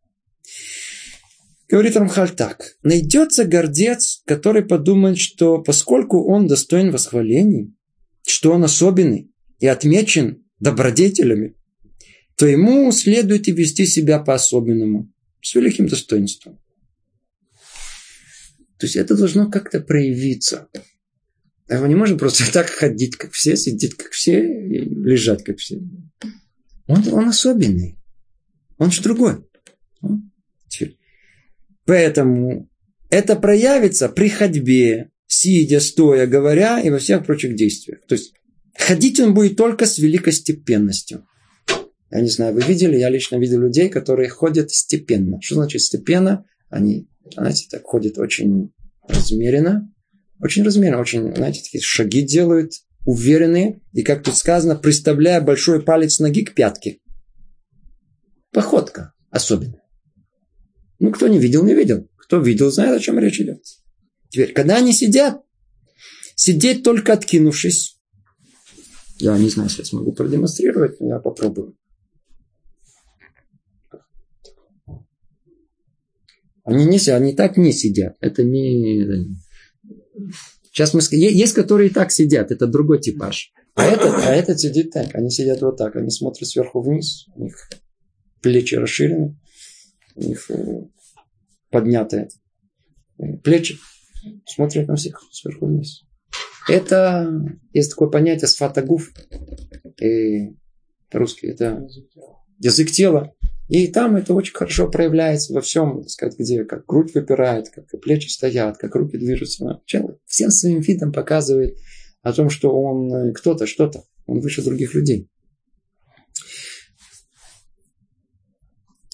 [1.74, 2.76] Говорит Рамхаль так.
[2.84, 7.76] Найдется гордец, который подумает, что поскольку он достоин восхвалений,
[8.28, 11.56] что он особенный и отмечен добродетелями,
[12.38, 16.60] то ему следует и вести себя по-особенному, с великим достоинством.
[18.78, 20.68] То есть это должно как-то проявиться.
[21.70, 25.58] А мы не можем просто так ходить, как все, сидеть, как все, и лежать, как
[25.58, 25.82] все.
[26.86, 27.98] Он, он особенный.
[28.78, 29.44] Он же другой.
[31.86, 32.70] Поэтому
[33.10, 38.00] это проявится при ходьбе, сидя, стоя, говоря и во всех прочих действиях.
[38.08, 38.34] То есть
[38.78, 41.26] ходить он будет только с великой степенностью.
[42.12, 45.40] Я не знаю, вы видели, я лично видел людей, которые ходят степенно.
[45.42, 46.46] Что значит степенно?
[46.70, 48.72] Они знаете, так ходит очень
[49.08, 49.92] размеренно,
[50.40, 52.74] очень размеренно, очень, знаете, такие шаги делают,
[53.06, 57.00] уверенные, и, как тут сказано, приставляя большой палец ноги к пятке.
[58.52, 59.83] Походка особенная.
[61.04, 62.08] Ну, кто не видел, не видел.
[62.16, 63.62] Кто видел, знает, о чем речь идет.
[64.30, 65.42] Теперь, когда они сидят,
[66.38, 68.00] сидеть только откинувшись,
[69.18, 71.76] я не знаю, сейчас могу продемонстрировать, но я попробую.
[76.64, 78.16] Они не сидят, они так не сидят.
[78.22, 79.28] Это не...
[80.72, 83.52] Сейчас мы Есть, которые так сидят, это другой типаж.
[83.76, 85.14] А этот, а этот сидит так.
[85.16, 85.98] Они сидят вот так.
[85.98, 87.26] Они смотрят сверху вниз.
[87.36, 87.70] У них
[88.42, 89.38] плечи расширены.
[90.16, 90.84] У них э,
[91.70, 92.30] поднятые
[93.44, 93.78] плечи.
[94.46, 96.04] Смотрят на всех сверху вниз.
[96.70, 97.30] Это
[97.74, 99.12] есть такое понятие сфатагуф.
[100.02, 100.56] И
[101.10, 101.88] по-русски это
[102.60, 103.34] язык тела.
[103.70, 107.90] И там это очень хорошо проявляется во всем, так сказать, где как грудь выпирает, как
[108.02, 109.82] плечи стоят, как руки движутся.
[109.86, 111.78] Человек всем своим видом показывает
[112.22, 115.30] о том, что он э, кто-то, что-то, он выше других людей.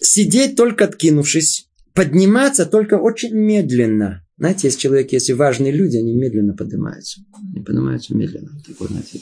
[0.02, 4.26] Сидеть только откинувшись, подниматься только очень медленно.
[4.38, 7.22] Знаете, есть человек, если важные люди, они медленно поднимаются.
[7.54, 8.52] Они поднимаются медленно.
[8.66, 9.20] Так вот, знаете,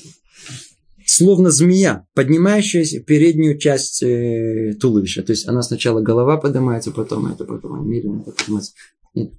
[1.08, 5.24] словно змея, поднимающаяся переднюю часть э, туловища.
[5.24, 8.74] То есть она сначала голова поднимается, потом это, потом медленно поднимается.
[9.16, 9.34] Нет.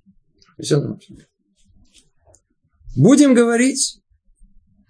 [0.59, 0.98] Все.
[2.96, 4.01] Будем говорить,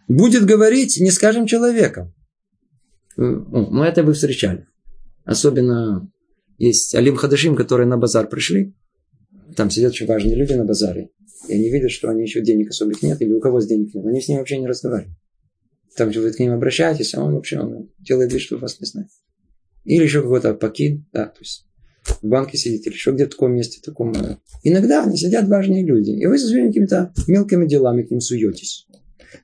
[0.06, 2.14] будет говорить, не скажем человеком.
[3.18, 4.66] Э, мы это вы встречали.
[5.26, 6.10] Особенно
[6.58, 8.74] есть Алим Хадашим, которые на базар пришли.
[9.56, 11.10] Там сидят очень важные люди на базаре.
[11.48, 14.04] И они видят, что они еще денег особых нет, или у кого с денег нет.
[14.04, 15.16] Они с ним вообще не разговаривают.
[15.96, 19.08] Там вы к ним обращаетесь, а он вообще он делает вид, что вас не знает.
[19.84, 21.66] Или еще какой-то покид, да, то есть
[22.22, 24.12] в банке сидите, или еще где-то в таком месте, таком.
[24.12, 28.20] Э, иногда они сидят важные люди, и вы со своими какими-то мелкими делами к ним
[28.20, 28.86] суетесь.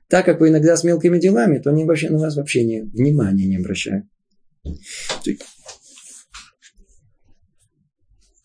[0.07, 3.45] Так как вы иногда с мелкими делами, то они вообще на вас вообще не, внимания
[3.45, 4.05] не обращают.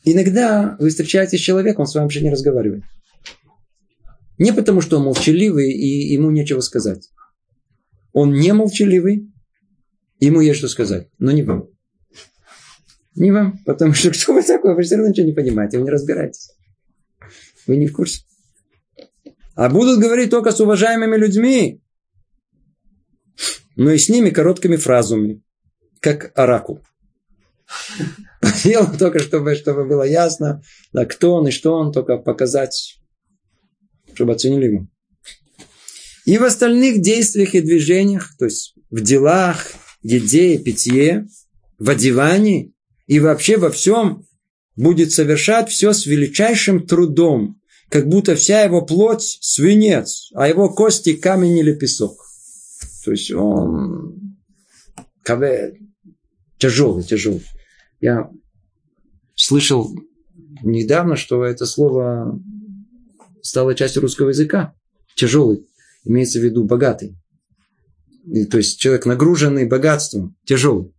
[0.05, 2.85] Иногда вы встречаетесь с человеком, он с вами вообще не разговаривает.
[4.39, 7.11] Не потому, что он молчаливый и ему нечего сказать.
[8.13, 9.31] Он не молчаливый,
[10.19, 11.69] ему есть что сказать, но не вам.
[13.15, 15.91] Не вам, потому что кто вы такой, вы все равно ничего не понимаете, вы не
[15.91, 16.53] разбираетесь.
[17.67, 18.25] Вы не в курсе.
[19.55, 21.83] А будут говорить только с уважаемыми людьми.
[23.77, 25.43] но и с ними короткими фразами,
[26.01, 26.83] как оракул.
[28.65, 33.01] Делал только, чтобы, чтобы было ясно, да, кто он и что он, только показать,
[34.15, 34.87] чтобы оценили его.
[36.27, 39.67] И в остальных действиях и движениях, то есть в делах,
[40.03, 41.27] еде и питье,
[41.79, 42.75] в одевании
[43.07, 44.25] и вообще во всем
[44.77, 51.15] будет совершать все с величайшим трудом, как будто вся его плоть свинец, а его кости
[51.15, 52.17] камень или песок.
[53.05, 54.37] То есть он
[56.59, 57.45] тяжелый, тяжелый.
[58.01, 58.31] Я
[59.41, 59.91] слышал
[60.63, 62.39] недавно, что это слово
[63.43, 64.75] стало частью русского языка.
[65.17, 65.67] Тяжелый.
[66.05, 67.17] Имеется в виду богатый.
[68.27, 70.93] И, то есть человек нагруженный богатством, тяжелый.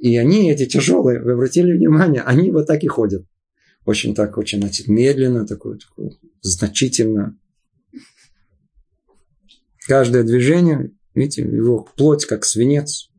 [0.00, 3.26] И они, эти тяжелые, вы обратили внимание, они вот так и ходят.
[3.84, 7.38] Очень так, очень значит, медленно, такое, такое значительно.
[9.86, 13.10] Каждое движение, видите, его плоть как свинец,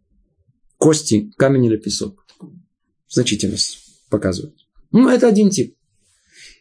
[0.77, 2.25] кости, камень или песок.
[3.07, 4.55] Значительность показывает.
[4.91, 5.75] Ну, это один тип.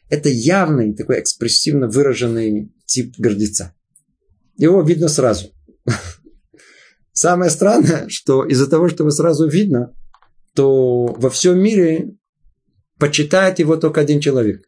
[0.09, 3.75] Это явный, такой экспрессивно выраженный тип гордеца.
[4.57, 5.51] Его видно сразу.
[7.13, 9.95] Самое странное, что из-за того, что его сразу видно,
[10.55, 12.15] то во всем мире
[12.99, 14.63] почитает его только один человек.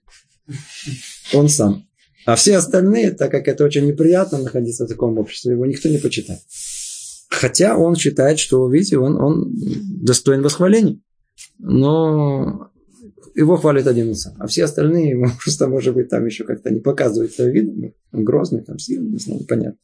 [1.32, 1.86] Он сам.
[2.26, 5.98] А все остальные, так как это очень неприятно находиться в таком обществе, его никто не
[5.98, 6.40] почитает.
[7.30, 9.54] Хотя он считает, что, видите, он, он
[10.02, 11.00] достоин восхваления.
[11.58, 12.70] Но
[13.34, 14.34] его хвалит один сам.
[14.40, 17.94] А все остальные ему просто, может быть, там еще как-то не показывают свой вид.
[18.12, 19.78] Он грозный, там сильный, не знаю, непонятно.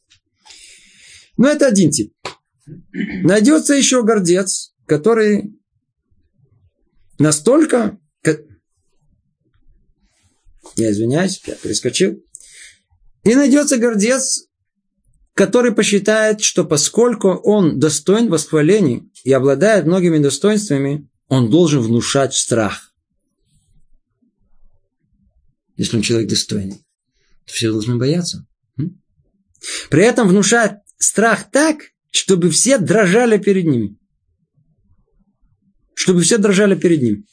[1.37, 2.13] Но это один тип.
[2.91, 5.53] Найдется еще гордец, который
[7.19, 7.99] настолько...
[10.75, 12.21] Я извиняюсь, я перескочил.
[13.23, 14.47] И найдется гордец,
[15.33, 22.93] который посчитает, что поскольку он достоин восхвалений и обладает многими достоинствами, он должен внушать страх.
[25.77, 26.77] Если он человек достойный,
[27.45, 28.47] то все должны бояться.
[29.89, 31.77] При этом внушать страх так,
[32.11, 33.99] чтобы все дрожали перед ним.
[35.95, 37.25] Чтобы все дрожали перед ним.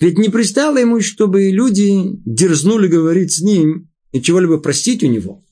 [0.00, 1.92] Ведь не пристало ему, чтобы люди
[2.24, 5.44] дерзнули говорить с ним и чего-либо простить у него.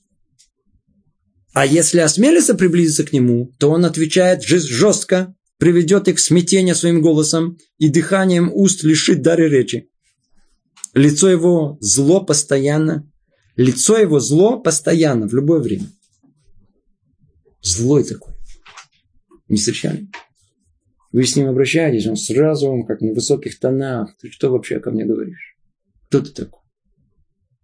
[1.53, 7.01] А если осмелится приблизиться к нему, то он отвечает жестко, приведет их к смятению своим
[7.01, 9.89] голосом и дыханием уст лишит дары речи.
[10.93, 13.09] Лицо его зло постоянно.
[13.55, 15.87] Лицо его зло постоянно, в любое время.
[17.61, 18.33] Злой такой.
[19.47, 20.07] Не встречали?
[21.11, 24.15] Вы с ним обращаетесь, он сразу вам как на высоких тонах.
[24.19, 25.57] Ты что вообще ко мне говоришь?
[26.07, 26.61] Кто ты такой?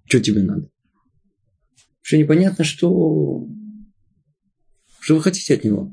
[0.06, 0.70] Что тебе надо?
[2.02, 3.48] Что непонятно, что...
[5.00, 5.92] Что вы хотите от него?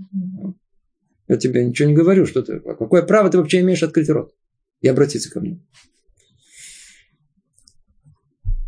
[1.31, 2.55] Я тебе ничего не говорю, что ты...
[2.57, 4.35] А какое право ты вообще имеешь открыть рот
[4.81, 5.65] и обратиться ко мне?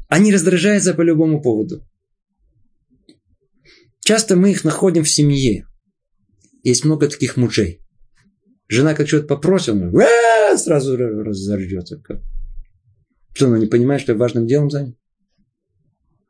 [0.08, 1.84] Они раздражаются по любому поводу.
[4.04, 5.66] Часто мы их находим в семье.
[6.62, 7.80] Есть много таких мужей.
[8.68, 9.92] Жена как что-то попросит, он
[10.56, 12.00] сразу разорвется.
[13.32, 14.96] Что, он не понимает, что важным делом занят?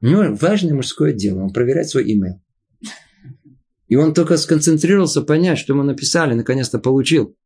[0.00, 1.42] У него важное мужское дело.
[1.42, 2.40] Он проверяет свой имейл.
[3.92, 7.36] И он только сконцентрировался понять, что ему написали, наконец-то получил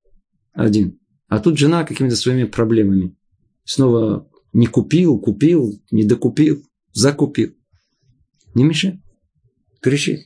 [0.52, 1.00] один.
[1.26, 3.16] А тут жена какими-то своими проблемами.
[3.64, 7.52] Снова не купил, купил, не докупил, закупил.
[8.54, 9.00] Не мешай
[9.80, 10.20] кричит.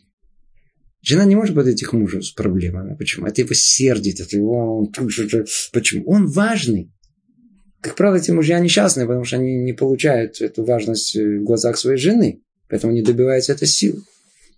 [1.00, 2.96] Жена не может подойти к мужу с проблемами.
[2.96, 3.24] Почему?
[3.24, 4.92] Это его сердит, это его...
[5.72, 6.04] Почему?
[6.04, 6.92] Он важный.
[7.80, 11.96] Как правило, эти мужья несчастные, потому что они не получают эту важность в глазах своей
[11.96, 12.42] жены.
[12.68, 14.02] Поэтому не добиваются этой силы.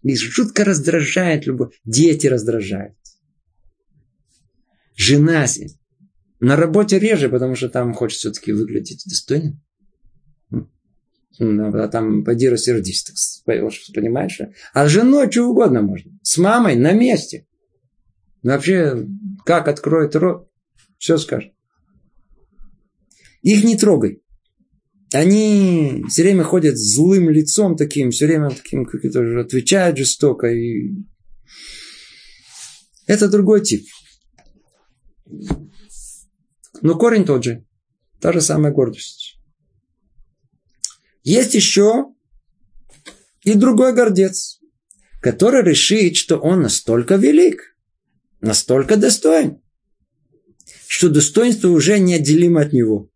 [0.02, 1.78] Их жутко раздражает любовь.
[1.84, 2.96] Дети раздражают.
[4.96, 5.46] Жена
[6.40, 9.60] на работе реже, потому что там хочет все-таки выглядеть достойно.
[11.38, 14.40] Ну, там поди рассердись, понимаешь?
[14.74, 16.12] А с женой что угодно можно.
[16.22, 17.46] С мамой на месте.
[18.42, 19.06] Вообще,
[19.44, 20.50] как откроет рот,
[20.98, 21.52] все скажет.
[23.42, 24.21] Их не трогай.
[25.14, 30.46] Они все время ходят злым лицом таким, все время таким, как это же, отвечают жестоко.
[30.48, 30.94] И...
[33.06, 33.86] Это другой тип.
[36.80, 37.64] Но корень тот же.
[38.20, 39.36] Та же самая гордость.
[41.24, 42.06] Есть еще
[43.44, 44.60] и другой гордец,
[45.20, 47.76] который решит, что он настолько велик,
[48.40, 49.60] настолько достоин,
[50.86, 53.11] что достоинство уже неотделимо от него.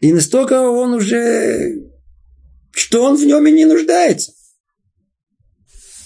[0.00, 1.90] И настолько он уже,
[2.70, 4.32] что он в нем и не нуждается.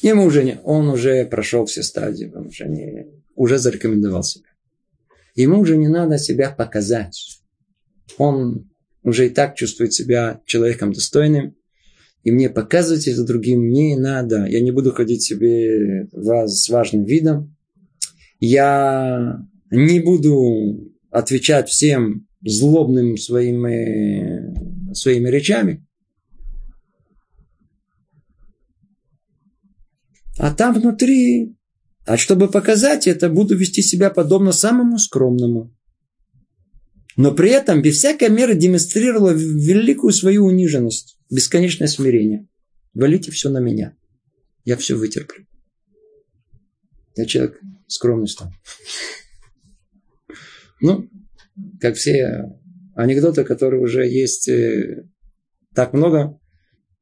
[0.02, 4.48] Ему уже не, он уже прошел все стадии, он уже, не, уже зарекомендовал себя.
[5.34, 7.42] Ему уже не надо себя показать.
[8.18, 8.70] Он
[9.02, 11.56] уже и так чувствует себя человеком достойным.
[12.22, 14.46] И мне показывать это другим не надо.
[14.46, 17.56] Я не буду ходить себе вас с важным видом.
[18.40, 19.38] Я
[19.70, 25.86] не буду отвечать всем злобным своими, своими речами.
[30.38, 31.54] А там внутри,
[32.06, 35.76] а чтобы показать это, буду вести себя подобно самому скромному.
[37.16, 42.48] Но при этом без всякой меры демонстрировала великую свою униженность, бесконечное смирение.
[42.94, 43.94] Валите все на меня.
[44.64, 45.44] Я все вытерплю.
[47.16, 48.50] Я человек скромный стал.
[50.80, 51.09] Ну,
[51.80, 52.52] как все
[52.94, 55.06] анекдоты, которые уже есть э,
[55.74, 56.38] так много,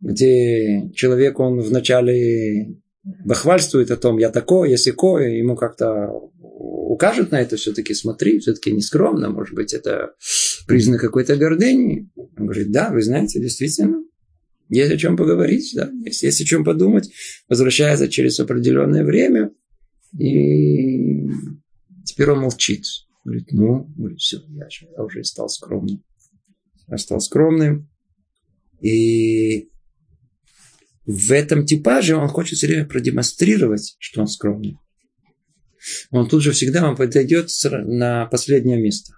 [0.01, 2.77] где человек, он вначале
[3.25, 8.73] бахвальствует о том, я такой, я сякой, ему как-то укажет на это, все-таки смотри, все-таки
[8.73, 10.15] не скромно, может быть, это
[10.67, 12.11] признак какой-то гордыни.
[12.17, 14.03] Он говорит, да, вы знаете, действительно,
[14.69, 17.11] есть о чем поговорить, да, есть, есть о чем подумать.
[17.49, 19.51] Возвращается через определенное время,
[20.19, 21.27] и
[22.05, 22.85] теперь он молчит.
[23.29, 26.03] Говорит, ну, говорит, все, я, я уже стал скромным.
[26.87, 27.91] Я стал скромным.
[28.81, 29.68] И
[31.05, 34.79] в этом типаже он хочет все время продемонстрировать, что он скромный.
[36.11, 39.12] Он тут же всегда вам подойдет на последнее место.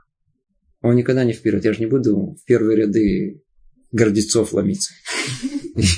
[0.83, 1.65] Он никогда не вперед.
[1.65, 3.45] Я же не буду в первые ряды
[3.93, 4.93] гордецов ломиться.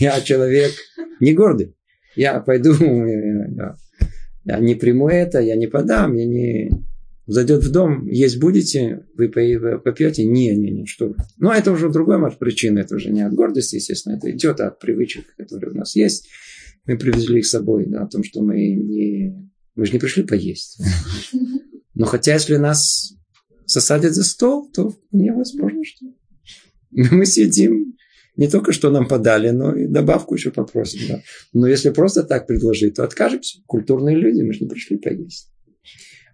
[0.00, 0.72] Я человек
[1.18, 1.74] не гордый.
[2.14, 2.74] Я пойду,
[4.44, 6.91] я не приму это, я не подам, я не...
[7.32, 10.26] Зайдет в дом, есть будете, вы попьете?
[10.26, 13.76] Не, не, не, что Но это уже другая может, причина, это уже не от гордости,
[13.76, 16.28] естественно, это идет от привычек, которые у нас есть.
[16.84, 19.50] Мы привезли их с собой, да, о том, что мы не...
[19.74, 20.78] Мы же не пришли поесть.
[21.94, 23.14] Но хотя, если нас
[23.64, 26.06] засадят за стол, то невозможно, что
[26.90, 27.96] мы сидим,
[28.36, 31.00] не только что нам подали, но и добавку еще попросим.
[31.08, 31.22] Да.
[31.54, 33.60] Но если просто так предложить, то откажемся.
[33.66, 35.51] Культурные люди, мы же не пришли поесть.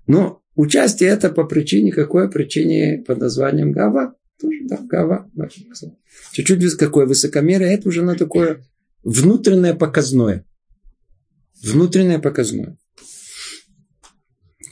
[0.09, 4.17] Но участие это по причине, какой причине под названием Гава?
[4.41, 5.31] Тоже, да, Гава.
[6.33, 8.65] Чуть-чуть какое высокомерие, это уже на такое
[9.05, 10.45] внутреннее показное.
[11.63, 12.79] Внутреннее показное.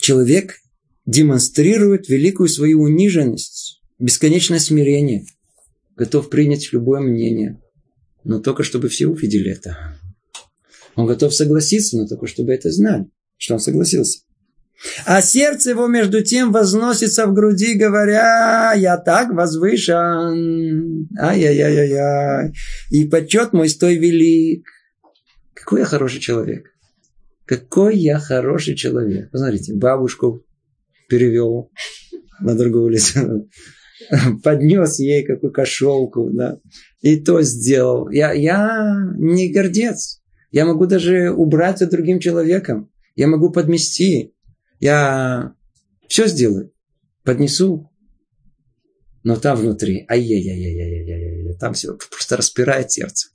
[0.00, 0.56] Человек
[1.04, 5.26] демонстрирует великую свою униженность, бесконечное смирение,
[5.96, 7.60] готов принять любое мнение,
[8.24, 9.98] но только чтобы все увидели это.
[10.94, 14.25] Он готов согласиться, но только чтобы это знали, что он согласился.
[15.06, 22.52] А сердце его между тем возносится в груди, говоря, я так возвышен, ай-яй-яй-яй,
[22.90, 24.66] и почет мой стой велик.
[25.54, 26.66] Какой я хороший человек.
[27.46, 29.30] Какой я хороший человек.
[29.30, 30.44] Посмотрите, бабушку
[31.08, 31.70] перевел
[32.40, 33.48] на другую улицу.
[34.42, 36.58] Поднес ей какую кошелку, да.
[37.00, 38.10] И то сделал.
[38.10, 40.20] Я, я не гордец.
[40.50, 42.90] Я могу даже убрать за другим человеком.
[43.14, 44.34] Я могу подмести.
[44.80, 45.54] Я
[46.08, 46.72] все сделаю.
[47.24, 47.90] Поднесу.
[49.22, 53.28] Но там внутри, ай-яй-яй-яй-яй-яй, там все просто распирает сердце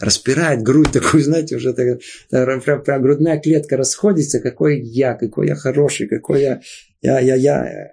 [0.00, 5.54] распирает грудь такую, знаете, уже так, прям, прям грудная клетка расходится, какой я, какой я
[5.54, 6.60] хороший, какой я,
[7.02, 7.90] я, я, я,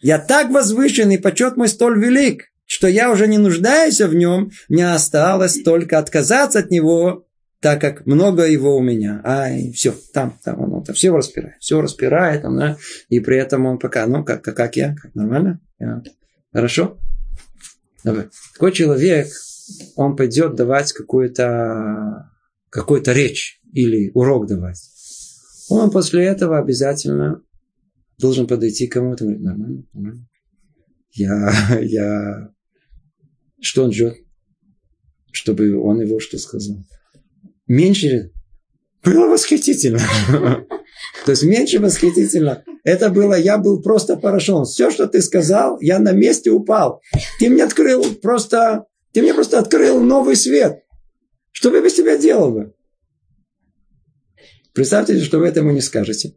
[0.00, 4.50] я так возвышен, и почет мой столь велик, что я уже не нуждаюсь в нем,
[4.68, 7.26] мне осталось только отказаться от него,
[7.62, 9.20] так как много его у меня.
[9.24, 12.76] Ай, все, там, там он, он все распирает, все распирает, он, да,
[13.08, 15.60] и при этом он пока, ну, как, как, как я, как нормально?
[15.78, 16.02] Я,
[16.52, 16.98] хорошо?
[18.02, 18.28] Давай.
[18.54, 19.28] Такой человек,
[19.94, 22.32] он пойдет давать какую-то
[22.68, 24.80] какую речь или урок давать.
[25.68, 27.42] Он после этого обязательно
[28.18, 30.28] должен подойти к кому-то и говорить, нормально, нормально.
[31.12, 32.50] Я, я...
[33.60, 34.16] Что он ждет?
[35.30, 36.84] Чтобы он его что сказал?
[37.72, 38.32] Меньше
[39.02, 40.00] было восхитительно.
[41.24, 42.62] То есть меньше восхитительно.
[42.84, 44.64] Это было, я был просто поражен.
[44.64, 47.00] Все, что ты сказал, я на месте упал.
[47.38, 50.82] Ты мне открыл просто ты мне просто открыл новый свет.
[51.50, 52.74] Что бы я без тебя делал бы?
[54.74, 56.34] Представьте, что вы этому не скажете.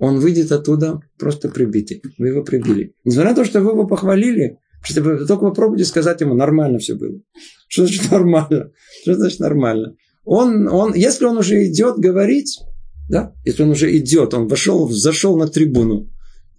[0.00, 2.02] Он выйдет оттуда просто прибитый.
[2.18, 2.94] Вы его прибили.
[3.04, 4.58] Несмотря на то, что вы его похвалили,
[4.94, 7.20] только попробуйте сказать ему, нормально все было.
[7.68, 8.72] Что значит нормально?
[9.02, 9.96] Что значит нормально?
[10.24, 12.60] Он, он, если он уже идет говорить,
[13.08, 16.10] да, если он уже идет, он вошел, зашел на трибуну,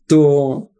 [0.08, 0.72] то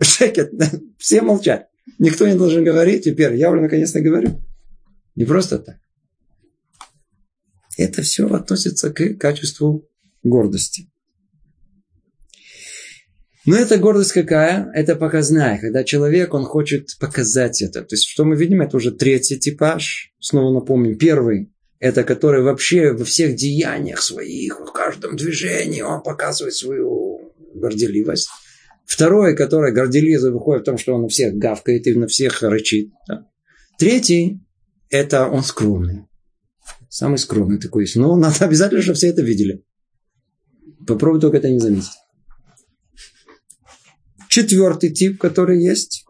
[0.00, 0.52] шекет,
[0.98, 1.66] все молчать.
[1.98, 3.04] Никто не должен говорить.
[3.04, 4.40] Теперь я уже наконец-то говорю.
[5.14, 5.78] Не просто так.
[7.76, 9.88] Это все относится к качеству
[10.22, 10.90] гордости.
[13.46, 14.70] Но эта гордость какая?
[14.74, 17.82] Это показная, когда человек, он хочет показать это.
[17.82, 20.12] То есть, что мы видим, это уже третий типаж.
[20.20, 21.50] Снова напомним, первый,
[21.80, 28.28] это который вообще во всех деяниях своих, в каждом движении он показывает свою горделивость.
[28.84, 32.90] Второй, который горделиза выходит в том, что он на всех гавкает и на всех рычит.
[33.06, 33.26] Да.
[33.78, 34.40] Третий,
[34.90, 36.06] это он скромный.
[36.88, 37.96] Самый скромный такой есть.
[37.96, 39.62] Но надо обязательно, чтобы все это видели.
[40.86, 41.90] Попробуй только это не заметить.
[44.28, 46.04] Четвертый тип, который есть.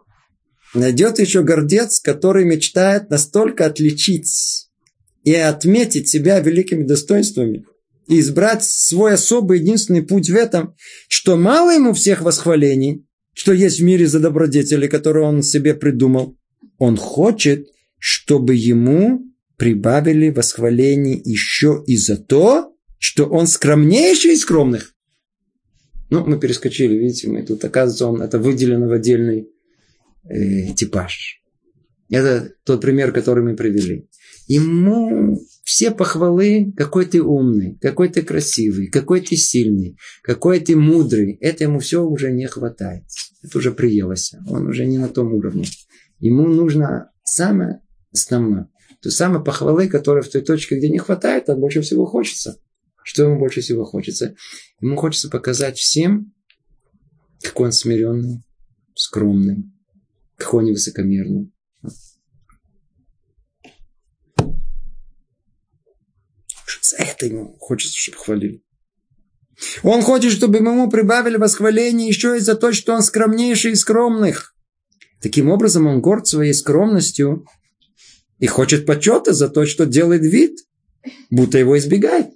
[0.72, 4.67] Найдет еще гордец, который мечтает настолько отличить
[5.24, 7.64] и отметить себя великими достоинствами
[8.08, 10.74] и избрать свой особый единственный путь в этом,
[11.08, 13.04] что мало ему всех восхвалений,
[13.34, 16.36] что есть в мире за добродетели, которые он себе придумал.
[16.78, 19.20] Он хочет, чтобы ему
[19.56, 24.94] прибавили восхвалений еще и за то, что он скромнейший из скромных.
[26.10, 29.48] Ну, мы перескочили, видите, мы тут, оказывается, он это выделено в отдельный
[30.24, 31.42] э, типаж.
[32.10, 34.08] Это тот пример, который мы привели.
[34.48, 41.34] Ему все похвалы, какой ты умный, какой ты красивый, какой ты сильный, какой ты мудрый,
[41.42, 43.04] это ему все уже не хватает.
[43.42, 44.32] Это уже приелось.
[44.48, 45.66] Он уже не на том уровне.
[46.18, 48.70] Ему нужно самое основное.
[49.02, 52.58] То самое похвалы, которое в той точке, где не хватает, а больше всего хочется.
[53.04, 54.34] Что ему больше всего хочется?
[54.80, 56.32] Ему хочется показать всем,
[57.42, 58.42] какой он смиренный,
[58.94, 59.70] скромный,
[60.36, 61.52] какой он невысокомерный.
[66.88, 68.62] За это ему хочется, чтобы хвалили.
[69.82, 74.54] Он хочет, чтобы ему прибавили восхваление еще и за то, что он скромнейший из скромных.
[75.20, 77.44] Таким образом, он горд своей скромностью
[78.38, 80.56] и хочет почета за то, что делает вид,
[81.30, 82.28] будто его избегает.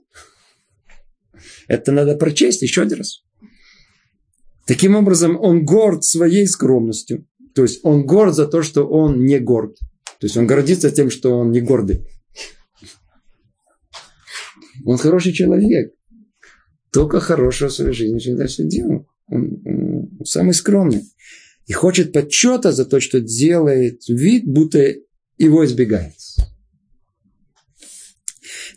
[1.68, 3.22] Это надо прочесть еще один раз.
[4.66, 7.26] Таким образом, он горд своей скромностью.
[7.54, 9.78] То есть он горд за то, что он не горд.
[10.18, 12.04] То есть он гордится тем, что он не гордый.
[14.84, 15.92] Он хороший человек.
[16.90, 19.06] Только хорошего своей жизни всегда все делал.
[19.26, 21.04] Он, он самый скромный.
[21.66, 24.94] И хочет почета за то, что делает вид, будто
[25.38, 26.14] его избегает.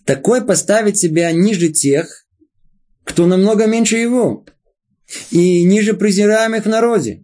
[0.05, 2.25] Такой поставить себя ниже тех,
[3.03, 4.45] кто намного меньше его,
[5.31, 7.23] и ниже презираемых в народе,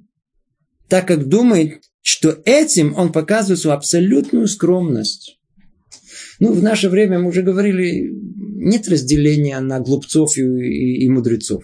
[0.87, 5.39] так как думает, что этим он показывает свою абсолютную скромность.
[6.39, 8.11] Ну, в наше время, мы уже говорили,
[8.61, 11.63] нет разделения на глупцов и, и, и мудрецов.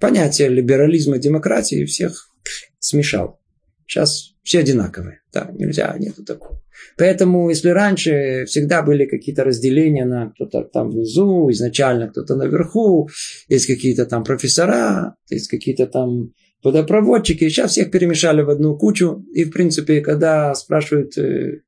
[0.00, 2.30] Понятие либерализма и демократии всех
[2.78, 3.40] смешал.
[3.86, 5.20] Сейчас все одинаковые.
[5.32, 6.62] Да, нельзя, нету такого.
[6.96, 13.08] Поэтому, если раньше всегда были какие-то разделения на кто-то там внизу, изначально кто-то наверху,
[13.48, 19.24] есть какие-то там профессора, есть какие-то там водопроводчики, сейчас всех перемешали в одну кучу.
[19.32, 21.60] И, в принципе, когда спрашивают э,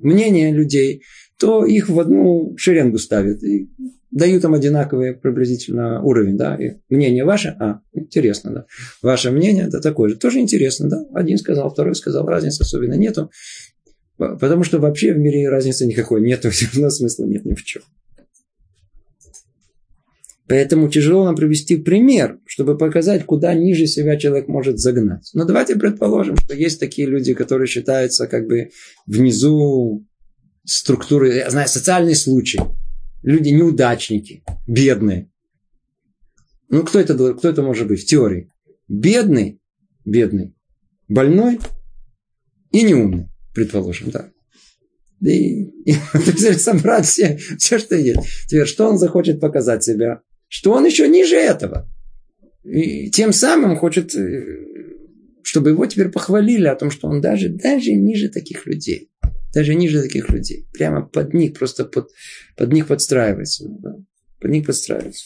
[0.00, 1.02] мнение людей,
[1.38, 3.42] то их в одну шеренгу ставят.
[3.42, 3.70] И
[4.10, 8.66] дают им одинаковый приблизительно уровень, да, и мнение ваше, а, интересно, да,
[9.02, 13.30] ваше мнение, это такое же, тоже интересно, да, один сказал, второй сказал, разницы особенно нету,
[14.16, 17.82] потому что вообще в мире разницы никакой нету, все равно смысла нет ни в чем.
[20.48, 25.28] Поэтому тяжело нам привести пример, чтобы показать, куда ниже себя человек может загнать.
[25.34, 28.70] Но давайте предположим, что есть такие люди, которые считаются как бы
[29.06, 30.06] внизу
[30.68, 32.60] структуры, я знаю, социальный случай–
[33.22, 35.30] люди неудачники, бедные.
[36.68, 38.50] Ну, кто это, кто это может быть в теории?
[38.88, 39.60] Бедный,
[40.04, 40.54] бедный,
[41.08, 41.58] больной
[42.72, 44.30] и неумный, предположим, да.
[45.20, 45.92] И, и
[46.58, 48.20] собрать все, все, что есть.
[48.46, 50.20] Теперь, что он захочет показать себя?
[50.48, 51.90] Что он еще ниже этого.
[52.64, 54.64] И тем самым хочет, э,
[55.42, 59.10] чтобы его теперь похвалили о том, что он даже, даже ниже таких людей.
[59.54, 60.66] Даже ниже таких людей.
[60.72, 62.10] Прямо под них, просто под,
[62.56, 63.66] под них подстраивается.
[63.68, 63.94] Да?
[64.40, 65.24] Под них подстраивается.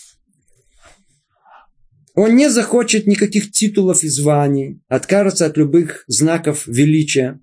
[2.14, 7.41] Он не захочет никаких титулов и званий, откажется от любых знаков величия.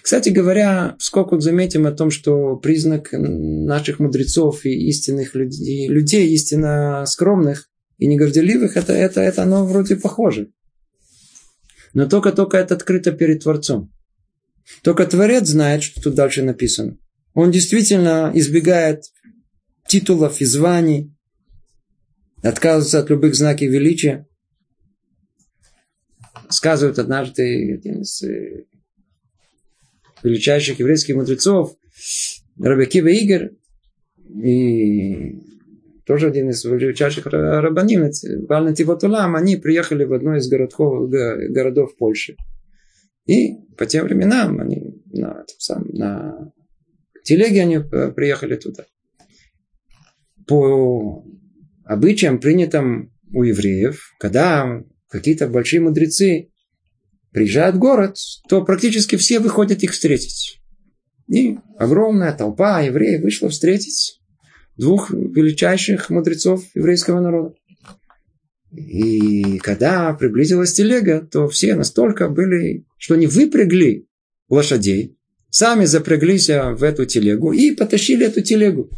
[0.00, 7.04] Кстати говоря, сколько заметим о том, что признак наших мудрецов и истинных людей, людей истинно
[7.06, 7.68] скромных
[7.98, 10.52] и негорделивых, это, это, это оно вроде похоже.
[11.94, 13.92] Но только-только это открыто перед Творцом.
[14.82, 16.98] Только Творец знает, что тут дальше написано.
[17.34, 19.04] Он действительно избегает
[19.88, 21.14] титулов и званий,
[22.42, 24.26] отказывается от любых знаков величия.
[26.48, 28.64] Сказывает однажды один из э,
[30.22, 31.76] величайших еврейских мудрецов,
[32.58, 33.52] Рабекива Игорь
[34.42, 35.38] и
[36.04, 38.10] тоже один из величайших рабаним,
[38.48, 42.36] Вальнативатулам, они приехали в одной из городов, городов Польши.
[43.26, 46.52] И по тем временам они на, сам, на
[47.24, 48.84] телеге они приехали туда.
[50.46, 51.24] По
[51.84, 56.50] обычаям, принятым у евреев, когда какие-то большие мудрецы
[57.30, 58.16] приезжают в город,
[58.48, 60.60] то практически все выходят их встретить.
[61.28, 64.20] И огромная толпа евреев вышла встретить
[64.76, 67.54] двух величайших мудрецов еврейского народа.
[68.74, 74.08] И когда приблизилась телега, то все настолько были, что не выпрягли
[74.48, 75.18] лошадей,
[75.50, 78.90] сами запряглись в эту телегу и потащили эту телегу.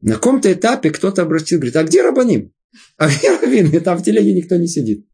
[0.00, 2.52] На каком-то этапе кто-то обратил, говорит, а где Рабаним?
[2.96, 3.80] А где Равин?
[3.80, 5.04] Там в телеге никто не сидит.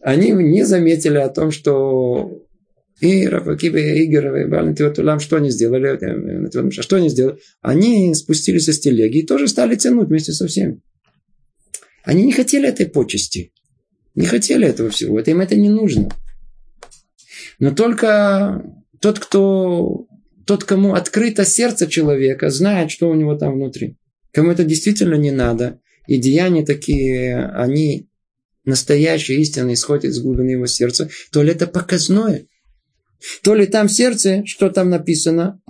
[0.00, 2.46] Они не заметили о том, что
[3.00, 5.88] и Рафакиба, и Игорь, и Балентиотулам, что они сделали?
[5.88, 7.38] А что они сделали?
[7.60, 10.80] Они спустились из телеги и тоже стали тянуть вместе со всеми.
[12.08, 13.52] Они не хотели этой почести.
[14.14, 15.20] Не хотели этого всего.
[15.20, 16.08] Это им это не нужно.
[17.58, 18.64] Но только
[19.00, 20.06] тот, кто,
[20.46, 23.96] тот, кому открыто сердце человека, знает, что у него там внутри.
[24.32, 25.80] Кому это действительно не надо.
[26.06, 28.08] И деяния такие, они
[28.64, 32.46] настоящие, истинные, исходят из глубины его сердца, то ли это показное–
[33.42, 35.60] то ли там в сердце, что там написано,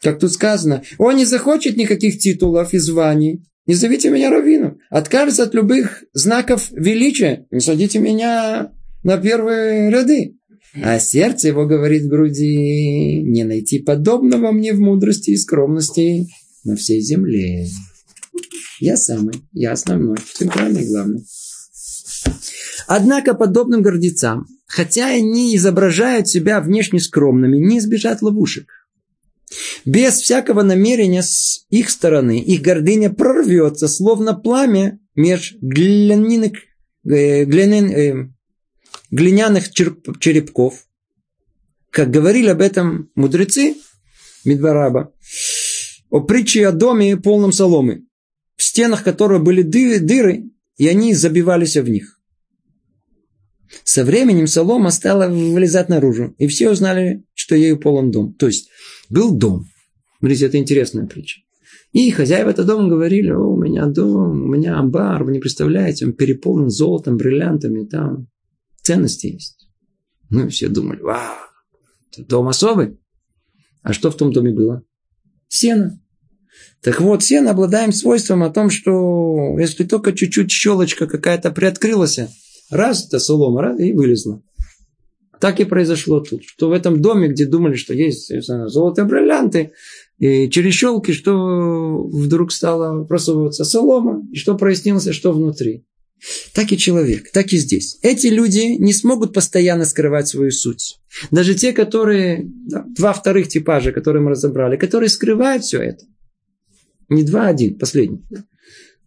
[0.00, 3.42] как тут сказано, он не захочет никаких титулов и званий.
[3.70, 4.80] Не зовите меня раввином.
[4.90, 7.46] Откажется от любых знаков величия.
[7.52, 8.72] Не садите меня
[9.04, 10.36] на первые ряды.
[10.82, 16.26] А сердце его говорит в груди, не найти подобного мне в мудрости и скромности
[16.64, 17.68] на всей земле.
[18.80, 21.24] Я самый, я основной, центральный, главный.
[22.88, 28.68] Однако подобным гордецам хотя они изображают себя внешне скромными, не избежать ловушек.
[29.84, 36.52] Без всякого намерения с их стороны их гордыня прорвется, словно пламя меж глиняных,
[37.04, 38.28] э, глинин, э,
[39.10, 40.86] глиняных черп, черепков.
[41.90, 43.76] Как говорили об этом мудрецы
[44.44, 45.12] Мидбараба,
[46.10, 48.04] о притче о доме полном соломы,
[48.56, 52.20] в стенах которого были дыры, дыры и они забивались в них.
[53.84, 58.32] Со временем солома стала вылезать наружу, и все узнали, что ею полон дом.
[58.34, 58.68] То есть,
[59.08, 59.66] был дом.
[60.20, 61.40] Смотрите, это интересная притча.
[61.92, 66.06] И хозяева этого дома говорили, о, у меня дом, у меня амбар, вы не представляете,
[66.06, 68.28] он переполнен золотом, бриллиантами, там
[68.82, 69.68] ценности есть.
[70.28, 71.34] Ну, и все думали, вау,
[72.12, 73.00] это дом особый.
[73.82, 74.84] А что в том доме было?
[75.48, 76.00] Сено.
[76.82, 82.20] Так вот, сено обладаем свойством о том, что если только чуть-чуть щелочка какая-то приоткрылась,
[82.70, 84.40] Раз, это солома, раз, и вылезла.
[85.40, 86.44] Так и произошло тут.
[86.44, 89.72] Что в этом доме, где думали, что есть золотые бриллианты,
[90.18, 95.86] и через щелки, что вдруг стало просовываться солома, и что прояснилось, что внутри.
[96.54, 97.98] Так и человек, так и здесь.
[98.02, 101.00] Эти люди не смогут постоянно скрывать свою суть.
[101.30, 106.04] Даже те, которые, да, два вторых типажа, которые мы разобрали, которые скрывают все это.
[107.08, 108.22] Не два, а один, последний.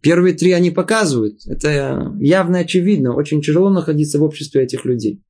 [0.00, 1.46] Первые три они показывают.
[1.46, 3.14] Это явно очевидно.
[3.14, 5.22] Очень тяжело находиться в обществе этих людей.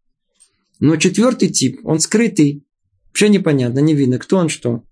[0.85, 2.63] Но четвертый тип, он скрытый.
[3.07, 4.83] Вообще непонятно, не видно, кто он, что.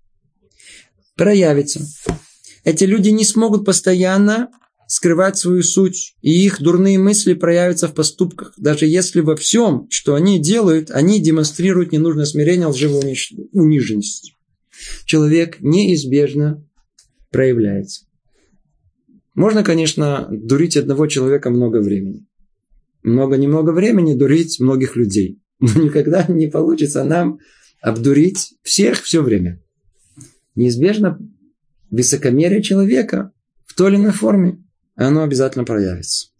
[1.15, 1.85] Проявится.
[2.63, 4.49] Эти люди не смогут постоянно
[4.87, 10.15] скрывать свою суть, и их дурные мысли проявятся в поступках, даже если во всем, что
[10.15, 13.13] они делают, они демонстрируют ненужное смирение, лживую
[13.51, 14.33] униженность.
[15.05, 16.67] Человек неизбежно
[17.29, 18.07] проявляется.
[19.35, 22.25] Можно, конечно, дурить одного человека много времени.
[23.03, 25.42] Много-немного времени дурить многих людей.
[25.59, 27.39] Но никогда не получится нам
[27.81, 29.61] обдурить всех все время.
[30.55, 31.19] Неизбежно
[31.89, 33.31] высокомерие человека
[33.65, 34.63] в той или иной форме,
[34.95, 36.33] оно обязательно проявится.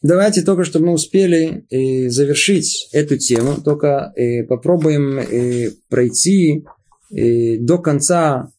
[0.00, 6.64] Давайте только, чтобы мы успели э, завершить эту тему, только э, попробуем э, пройти
[7.10, 8.52] э, до конца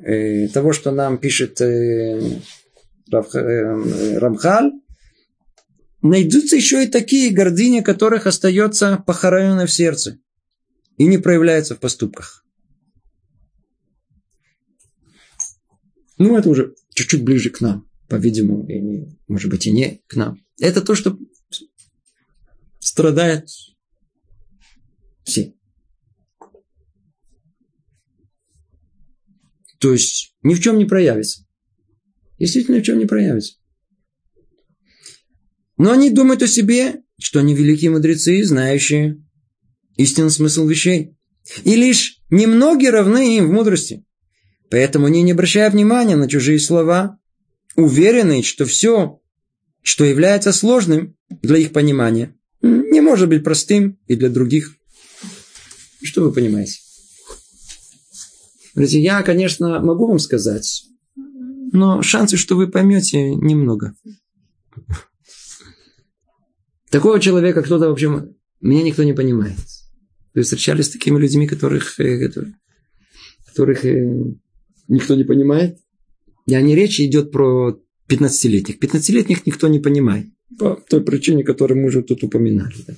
[0.00, 2.18] э, того, что нам пишет э,
[3.12, 4.72] э, Рамхаль,
[6.04, 10.20] найдутся еще и такие гордыни, которых остается похоронено в сердце
[10.98, 12.44] и не проявляется в поступках.
[16.18, 20.44] Ну, это уже чуть-чуть ближе к нам, по-видимому, и может быть, и не к нам.
[20.60, 21.18] Это то, что
[22.78, 23.48] страдает
[25.24, 25.54] все.
[29.78, 31.46] То есть ни в чем не проявится.
[32.38, 33.54] Действительно, ни в чем не проявится.
[35.76, 39.22] Но они думают о себе, что они великие мудрецы, знающие
[39.96, 41.16] истинный смысл вещей.
[41.64, 44.04] И лишь немногие равны им в мудрости.
[44.70, 47.18] Поэтому они не обращают внимания на чужие слова,
[47.76, 49.20] уверенные, что все,
[49.82, 54.74] что является сложным для их понимания, не может быть простым и для других.
[56.02, 56.80] Что вы понимаете?
[58.74, 60.86] Друзья, я, конечно, могу вам сказать,
[61.72, 63.94] но шансы, что вы поймете, немного.
[66.94, 69.56] Такого человека кто-то, в общем, меня никто не понимает.
[70.32, 72.30] Вы встречались с такими людьми, которых, э,
[73.48, 74.06] которых э,
[74.86, 75.78] никто не понимает?
[76.46, 78.78] Я не речь идет про 15-летних.
[78.78, 80.26] 15-летних никто не понимает.
[80.56, 82.76] По той причине, которую мы уже тут упоминали.
[82.86, 82.94] Да.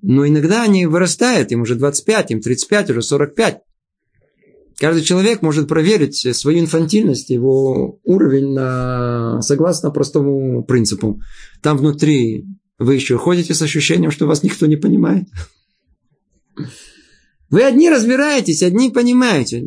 [0.00, 3.62] Но иногда они вырастают, им уже 25, им 35, уже 45.
[4.78, 11.20] Каждый человек может проверить свою инфантильность, его уровень на, согласно простому принципу.
[11.62, 12.46] Там внутри
[12.78, 15.28] вы еще ходите с ощущением, что вас никто не понимает.
[17.50, 19.64] Вы одни разбираетесь, одни понимаете.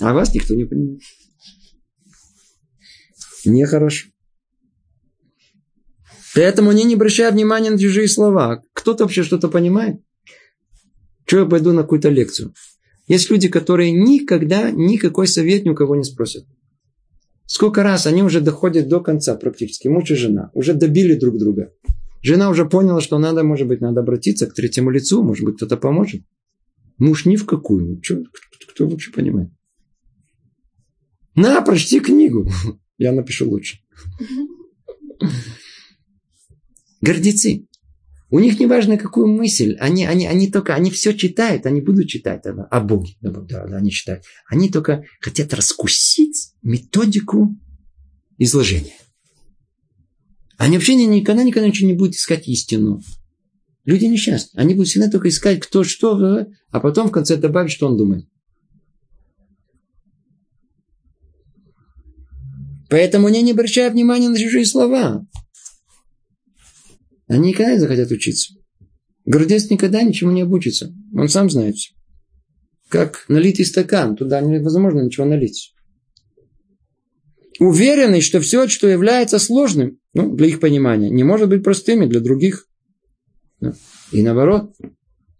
[0.00, 1.02] А вас никто не понимает.
[3.44, 4.08] Нехорошо.
[6.34, 8.62] Поэтому они не обращают внимания на чужие слова.
[8.72, 10.00] Кто-то вообще что-то понимает?
[11.26, 12.54] Что я пойду на какую-то лекцию?
[13.06, 16.46] Есть люди, которые никогда никакой совет ни у кого не спросят.
[17.46, 21.72] Сколько раз они уже доходят до конца практически, муж и жена, уже добили друг друга.
[22.22, 25.76] Жена уже поняла, что надо, может быть, надо обратиться к третьему лицу, может быть, кто-то
[25.76, 26.22] поможет.
[26.98, 28.00] Муж ни в какую.
[28.02, 29.50] Что, кто, кто лучше понимает?
[31.34, 32.48] На, прочти книгу.
[32.98, 33.78] Я напишу лучше.
[37.00, 37.66] Гордецы.
[38.32, 39.76] У них не важно, какую мысль.
[39.78, 43.14] Они, они, они только, они все читают, они будут читать о, о Боге.
[43.20, 44.24] Да, да, они читают.
[44.48, 47.54] Они только хотят раскусить методику
[48.38, 48.94] изложения.
[50.56, 53.02] Они вообще никогда, никогда ничего не будут искать истину.
[53.84, 54.58] Люди несчастны.
[54.58, 58.26] Они будут всегда только искать кто что, а потом в конце добавить, что он думает.
[62.88, 65.26] Поэтому они не обращают внимания на чужие слова.
[67.32, 68.52] Они никогда не захотят учиться.
[69.24, 70.94] Гордец никогда ничему не обучится.
[71.16, 71.94] Он сам знает все.
[72.90, 75.72] Как налитый стакан, туда невозможно ничего налить.
[77.58, 82.06] Уверенный, что все, что является сложным, ну, для их понимания, не может быть простым и
[82.06, 82.66] для других.
[84.10, 84.76] И наоборот,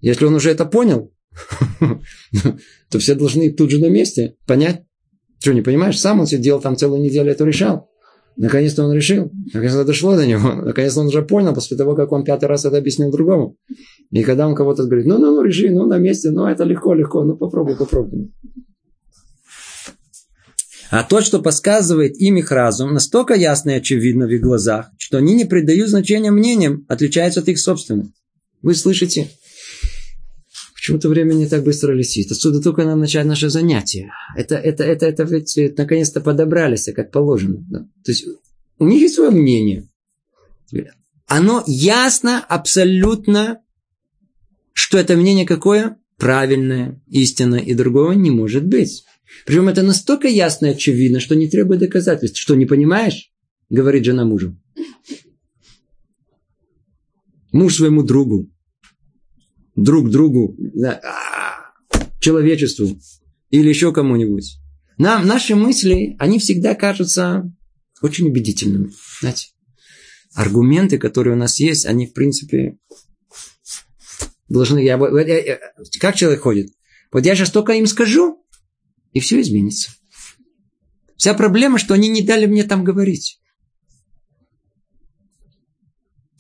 [0.01, 1.13] если он уже это понял,
[2.89, 4.87] то все должны тут же на месте понять,
[5.41, 6.01] что, не понимаешь?
[6.01, 7.92] Сам он сидел там целую неделю, это решал.
[8.37, 9.31] Наконец-то он решил.
[9.53, 10.53] Наконец-то дошло до него.
[10.65, 13.57] Наконец-то он уже понял после того, как он пятый раз это объяснил другому.
[14.11, 16.95] И когда он кого-то говорит, ну, ну, ну, реши, ну, на месте, ну, это легко,
[16.95, 18.33] легко, ну, попробуй, попробуй.
[20.91, 25.17] А то, что подсказывает им их разум, настолько ясно и очевидно в их глазах, что
[25.17, 28.09] они не придают значения мнениям, отличаются от их собственных.
[28.61, 29.31] Вы слышите?
[30.83, 32.33] Почему-то время не так быстро летит.
[32.33, 34.11] Отсюда только нам начать наше занятие.
[34.37, 37.65] Это, это, это, это ведь э, наконец-то подобрались, как положено.
[37.71, 37.87] Да?
[38.05, 38.27] То есть
[38.81, 39.89] у них есть свое мнение.
[41.29, 43.61] Оно ясно, абсолютно,
[44.73, 45.99] что это мнение какое?
[46.19, 49.05] Правильное, истинное, и другого не может быть.
[49.47, 52.41] Причем это настолько ясно и очевидно, что не требует доказательств.
[52.41, 53.31] Что, не понимаешь?
[53.71, 54.61] Говорит жена мужу.
[57.53, 58.51] Муж своему другу
[59.75, 61.01] друг другу, да,
[62.21, 62.99] человечеству
[63.51, 64.59] или еще кому-нибудь.
[64.99, 67.51] Нам, наши мысли, они всегда кажутся
[68.01, 68.93] очень убедительными.
[69.21, 69.49] Знаете,
[70.35, 72.79] аргументы, которые у нас есть, они, в принципе,
[74.49, 74.79] должны...
[74.81, 75.61] Я, я, я,
[76.01, 76.73] как человек ходит?
[77.11, 78.45] Вот я сейчас только им скажу,
[79.13, 79.91] и все изменится.
[81.17, 83.41] Вся проблема, что они не дали мне там говорить.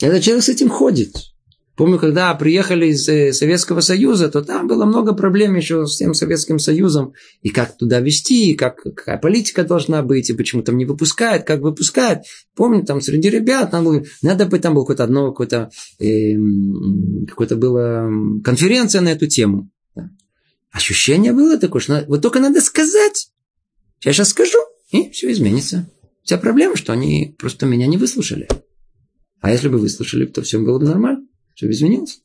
[0.01, 1.32] Этот человек с этим ходит.
[1.75, 6.13] Помню, когда приехали из э, Советского Союза, то там было много проблем еще с тем
[6.13, 7.15] Советским Союзом.
[7.41, 11.45] И как туда вести, и как, какая политика должна быть, и почему там не выпускают,
[11.45, 12.25] как выпускают.
[12.55, 16.35] Помню, там среди ребят, там было, надо бы, там было какое-то одно, какое-то, э,
[17.27, 18.07] какое-то была
[18.45, 19.71] конференция на эту тему.
[20.73, 23.31] Ощущение было такое, что вот только надо сказать.
[24.05, 24.59] Я сейчас скажу,
[24.91, 25.89] и все изменится.
[26.23, 28.49] Вся проблема, что они просто меня не выслушали.
[29.41, 31.22] А если бы выслушали, то все было бы нормально.
[31.55, 32.23] Все изменилось.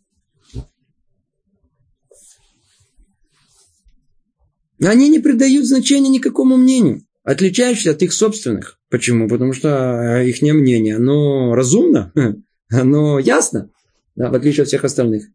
[4.84, 8.80] Они не придают значения никакому мнению, отличающемуся от их собственных.
[8.90, 9.28] Почему?
[9.28, 12.14] Потому что их мнение, оно разумно,
[12.70, 13.72] оно ясно,
[14.16, 15.26] да, в отличие от всех остальных.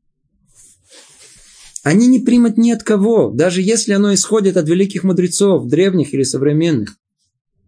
[1.83, 6.23] Они не примут ни от кого, даже если оно исходит от великих мудрецов, древних или
[6.23, 6.97] современных.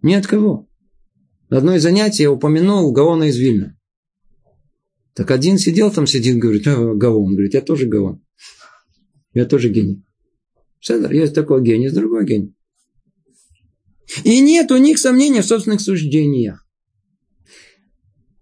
[0.03, 0.69] Ни от кого.
[1.51, 3.77] На одно из занятий я упомянул Гаона из Вильна.
[5.15, 6.77] Так один сидел там, сидит, говорит, а.
[6.77, 8.23] Говорит, я тоже Гаон.
[9.33, 10.05] Я тоже гений.
[10.81, 12.55] Седер, есть такой гений, есть другой гений.
[14.23, 16.67] И нет у них сомнений в собственных суждениях.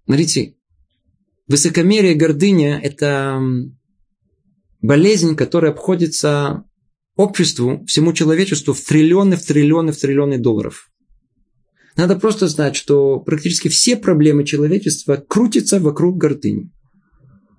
[0.04, 0.56] Смотрите,
[1.46, 3.40] высокомерие, гордыня– это
[4.80, 6.64] болезнь, которая обходится
[7.16, 10.91] обществу, всему человечеству в триллионы, в триллионы, в триллионы долларов.
[11.96, 16.70] Надо просто знать, что практически все проблемы человечества крутятся вокруг гордыни.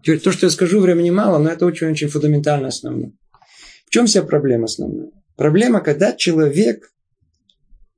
[0.03, 3.13] То, что я скажу, времени мало, но это очень-очень фундаментально основное.
[3.86, 5.11] В чем вся проблема основная?
[5.36, 6.91] Проблема, когда человек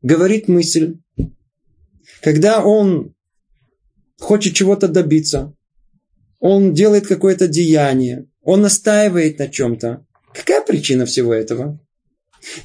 [0.02, 0.98] говорит мысль,
[2.22, 3.16] когда он
[4.20, 5.54] хочет чего-то добиться,
[6.40, 10.06] он делает какое-то деяние, он настаивает на чем-то.
[10.34, 11.80] Какая причина всего этого?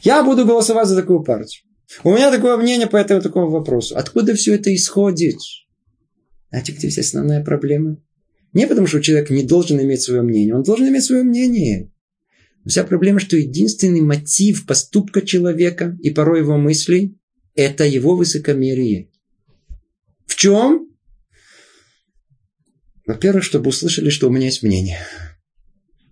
[0.02, 1.64] Я буду голосовать за такую партию.
[2.04, 3.96] У меня такое мнение по этому такому вопросу.
[3.96, 5.36] Откуда все это исходит?
[6.50, 7.96] Знаете, где вся основная проблема?
[8.52, 10.54] Не потому, что человек не должен иметь свое мнение.
[10.54, 11.90] Он должен иметь свое мнение.
[12.66, 17.16] Вся проблема, что единственный мотив поступка человека и порой его мыслей–
[17.54, 19.10] это его высокомерие.
[20.26, 20.88] В чем?
[23.06, 24.98] Во-первых, чтобы услышали, что у меня есть мнение.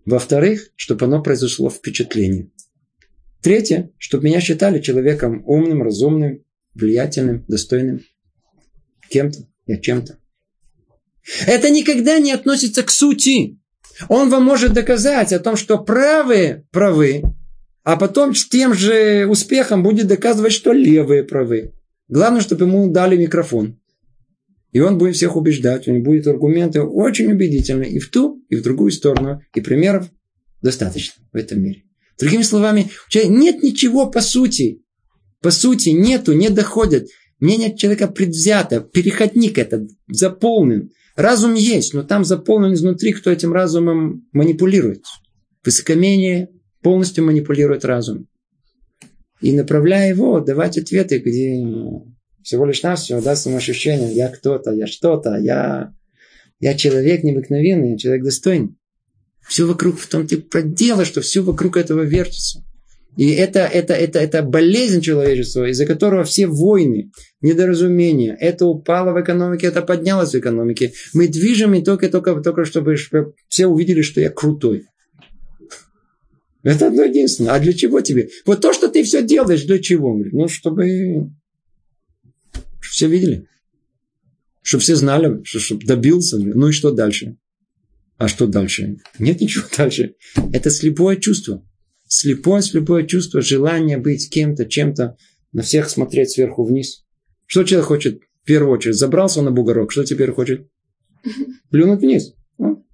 [0.05, 2.51] Во-вторых, чтобы оно произошло впечатление.
[3.43, 8.01] Третье, чтобы меня считали человеком умным, разумным, влиятельным, достойным.
[9.11, 10.19] Кем-то и чем-то.
[11.47, 13.59] Это никогда не относится к сути.
[14.09, 17.23] Он вам может доказать о том, что правые правы,
[17.85, 21.75] а потом с тем же успехом будет доказывать, что левые правы.
[22.09, 23.81] Главное, чтобы ему дали микрофон.
[24.73, 28.57] И он будет всех убеждать, у него будут аргументы очень убедительные и в ту, и
[28.57, 29.41] в другую сторону.
[29.55, 30.11] И примеров
[30.63, 31.88] достаточно в этом мире.
[32.19, 34.83] Другими словами, у человека нет ничего по сути.
[35.41, 37.07] По сути нету, не доходят.
[37.39, 40.91] Мнение человека предвзято, переходник этот заполнен.
[41.15, 45.05] Разум есть, но там заполнен изнутри, кто этим разумом манипулирует.
[45.65, 46.49] Высокомение
[46.83, 48.27] полностью манипулирует разум.
[49.41, 51.57] И направляя его, давать ответы, где
[52.43, 55.93] всего лишь навсего даст ему ощущение, я кто-то, я что-то, я,
[56.59, 58.78] я человек необыкновенный, человек достойный.
[59.49, 62.63] Все вокруг в том типа дело, что все вокруг этого вертится.
[63.17, 69.21] И это, это, это, это болезнь человечества, из-за которого все войны, недоразумения, это упало в
[69.21, 70.93] экономике, это поднялось в экономике.
[71.15, 72.95] Мы движем и только, только, только чтобы
[73.49, 74.87] все увидели, что я крутой.
[76.63, 77.55] Это одно единственное.
[77.55, 78.29] А для чего тебе?
[78.47, 80.15] Вот то, что ты все делаешь, для чего?
[80.15, 81.31] Ну, чтобы
[82.81, 83.49] все видели.
[84.63, 86.39] Чтобы все знали, что, чтобы добился.
[86.39, 87.37] Ну и что дальше?
[88.19, 88.99] А что дальше?
[89.19, 90.15] Нет ничего дальше.
[90.53, 91.65] Это слепое чувство.
[92.07, 95.17] Слепое, слепое чувство, желание быть кем-то, чем-то,
[95.53, 97.05] на всех смотреть сверху вниз.
[97.47, 98.21] Что человек хочет?
[98.43, 100.69] В первую очередь, забрался на бугорок, что теперь хочет?
[101.71, 102.35] Плюнуть вниз.
[102.59, 102.85] Ну,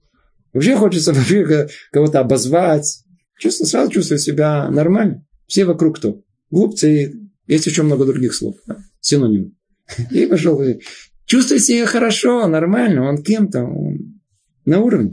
[0.53, 3.05] вообще хочется вообще кого-то обозвать.
[3.39, 5.25] Чувство, сразу чувствует себя нормально.
[5.47, 6.23] Все вокруг кто?
[6.51, 7.15] Глупцы.
[7.47, 8.57] Есть еще много других слов.
[8.67, 8.79] Да?
[9.01, 9.53] Синонимы.
[10.11, 10.61] И пошел.
[11.27, 13.09] Чувствует себя хорошо, нормально.
[13.09, 13.63] Он кем-то.
[13.65, 14.14] Он
[14.65, 15.13] на уровне.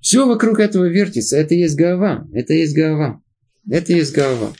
[0.00, 1.36] Все вокруг этого вертится.
[1.36, 2.26] Это есть голова.
[2.32, 3.20] Это есть голова.
[3.70, 4.52] Это есть голова.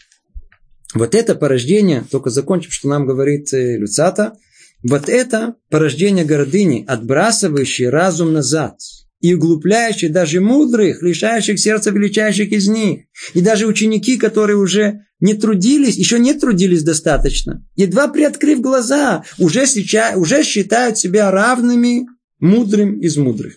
[0.95, 4.35] Вот это порождение, только закончим, что нам говорит э, Люцата,
[4.83, 8.79] вот это порождение гордыни, отбрасывающее разум назад
[9.21, 13.03] и углубляющий даже мудрых, лишающих сердца величайших из них.
[13.35, 19.67] И даже ученики, которые уже не трудились, еще не трудились достаточно, едва приоткрыв глаза, уже,
[19.67, 22.07] сейчас, уже считают себя равными
[22.41, 23.55] мудрым из мудрых.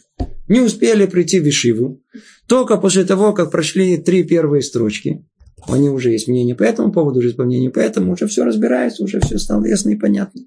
[0.48, 2.02] Не успели прийти в Ишиву.
[2.48, 5.26] Только после того, как прошли три первые строчки,
[5.68, 9.04] они уже есть мнение по этому поводу, уже есть мнение по этому, уже все разбирается,
[9.04, 10.42] уже все стало ясно и понятно.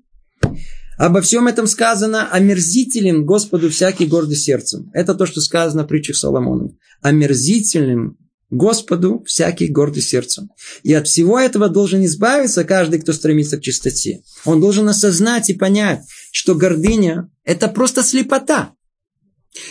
[0.99, 4.91] Обо всем этом сказано омерзителен Господу всякий гордый сердцем.
[4.93, 6.79] Это то, что сказано в притчах Соломоном.
[7.03, 8.17] Омерзительным
[8.51, 10.51] Господу всякий гордый сердцем.
[10.85, 14.21] И от всего этого должен избавиться каждый, кто стремится к чистоте.
[14.45, 16.03] Он должен осознать и понять,
[16.35, 18.75] что гордыня– это просто слепота.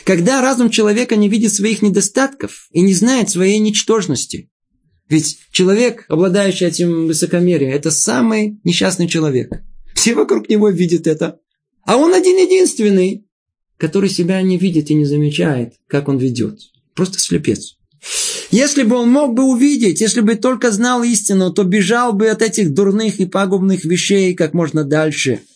[0.06, 4.50] Когда разум человека не видит своих недостатков и не знает своей ничтожности.
[5.10, 9.52] Ведь человек, обладающий этим высокомерием, это самый несчастный человек.
[9.94, 11.42] Все вокруг него видят это.
[11.86, 13.28] А он один-единственный,
[13.76, 16.62] который себя не видит и не замечает, как он ведет.
[16.96, 17.76] Просто слепец.
[18.52, 22.42] Если бы он мог бы увидеть, если бы только знал истину, то бежал бы от
[22.42, 25.42] этих дурных и пагубных вещей как можно дальше–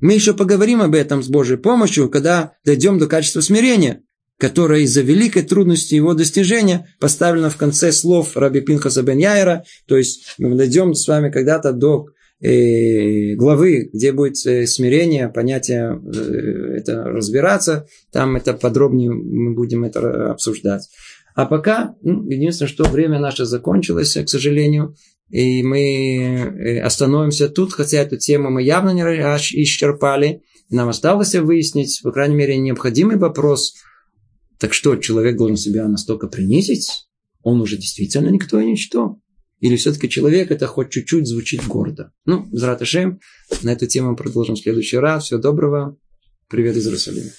[0.00, 4.02] мы еще поговорим об этом с Божьей помощью, когда дойдем до качества смирения,
[4.38, 9.64] которое из-за великой трудности его достижения поставлено в конце слов Раби Пинхаса бен Яйра.
[9.86, 12.06] То есть мы дойдем с вами когда-то до
[12.40, 17.86] э, главы, где будет э, смирение, понятие э, это разбираться.
[18.12, 20.88] Там это подробнее мы будем это обсуждать.
[21.34, 24.96] А пока, ну, единственное, что время наше закончилось, к сожалению,
[25.30, 30.42] и мы остановимся тут, хотя эту тему мы явно не исчерпали.
[30.70, 33.74] Нам осталось выяснить, по крайней мере, необходимый вопрос.
[34.58, 37.06] Так что, человек должен себя настолько принизить?
[37.42, 39.16] Он уже действительно никто и ничто?
[39.60, 42.12] Или все-таки человек это хоть чуть-чуть звучит гордо?
[42.24, 43.20] Ну, Зраташем,
[43.62, 45.24] на эту тему продолжим в следующий раз.
[45.24, 45.96] Всего доброго.
[46.48, 47.30] Привет из Иерусалима.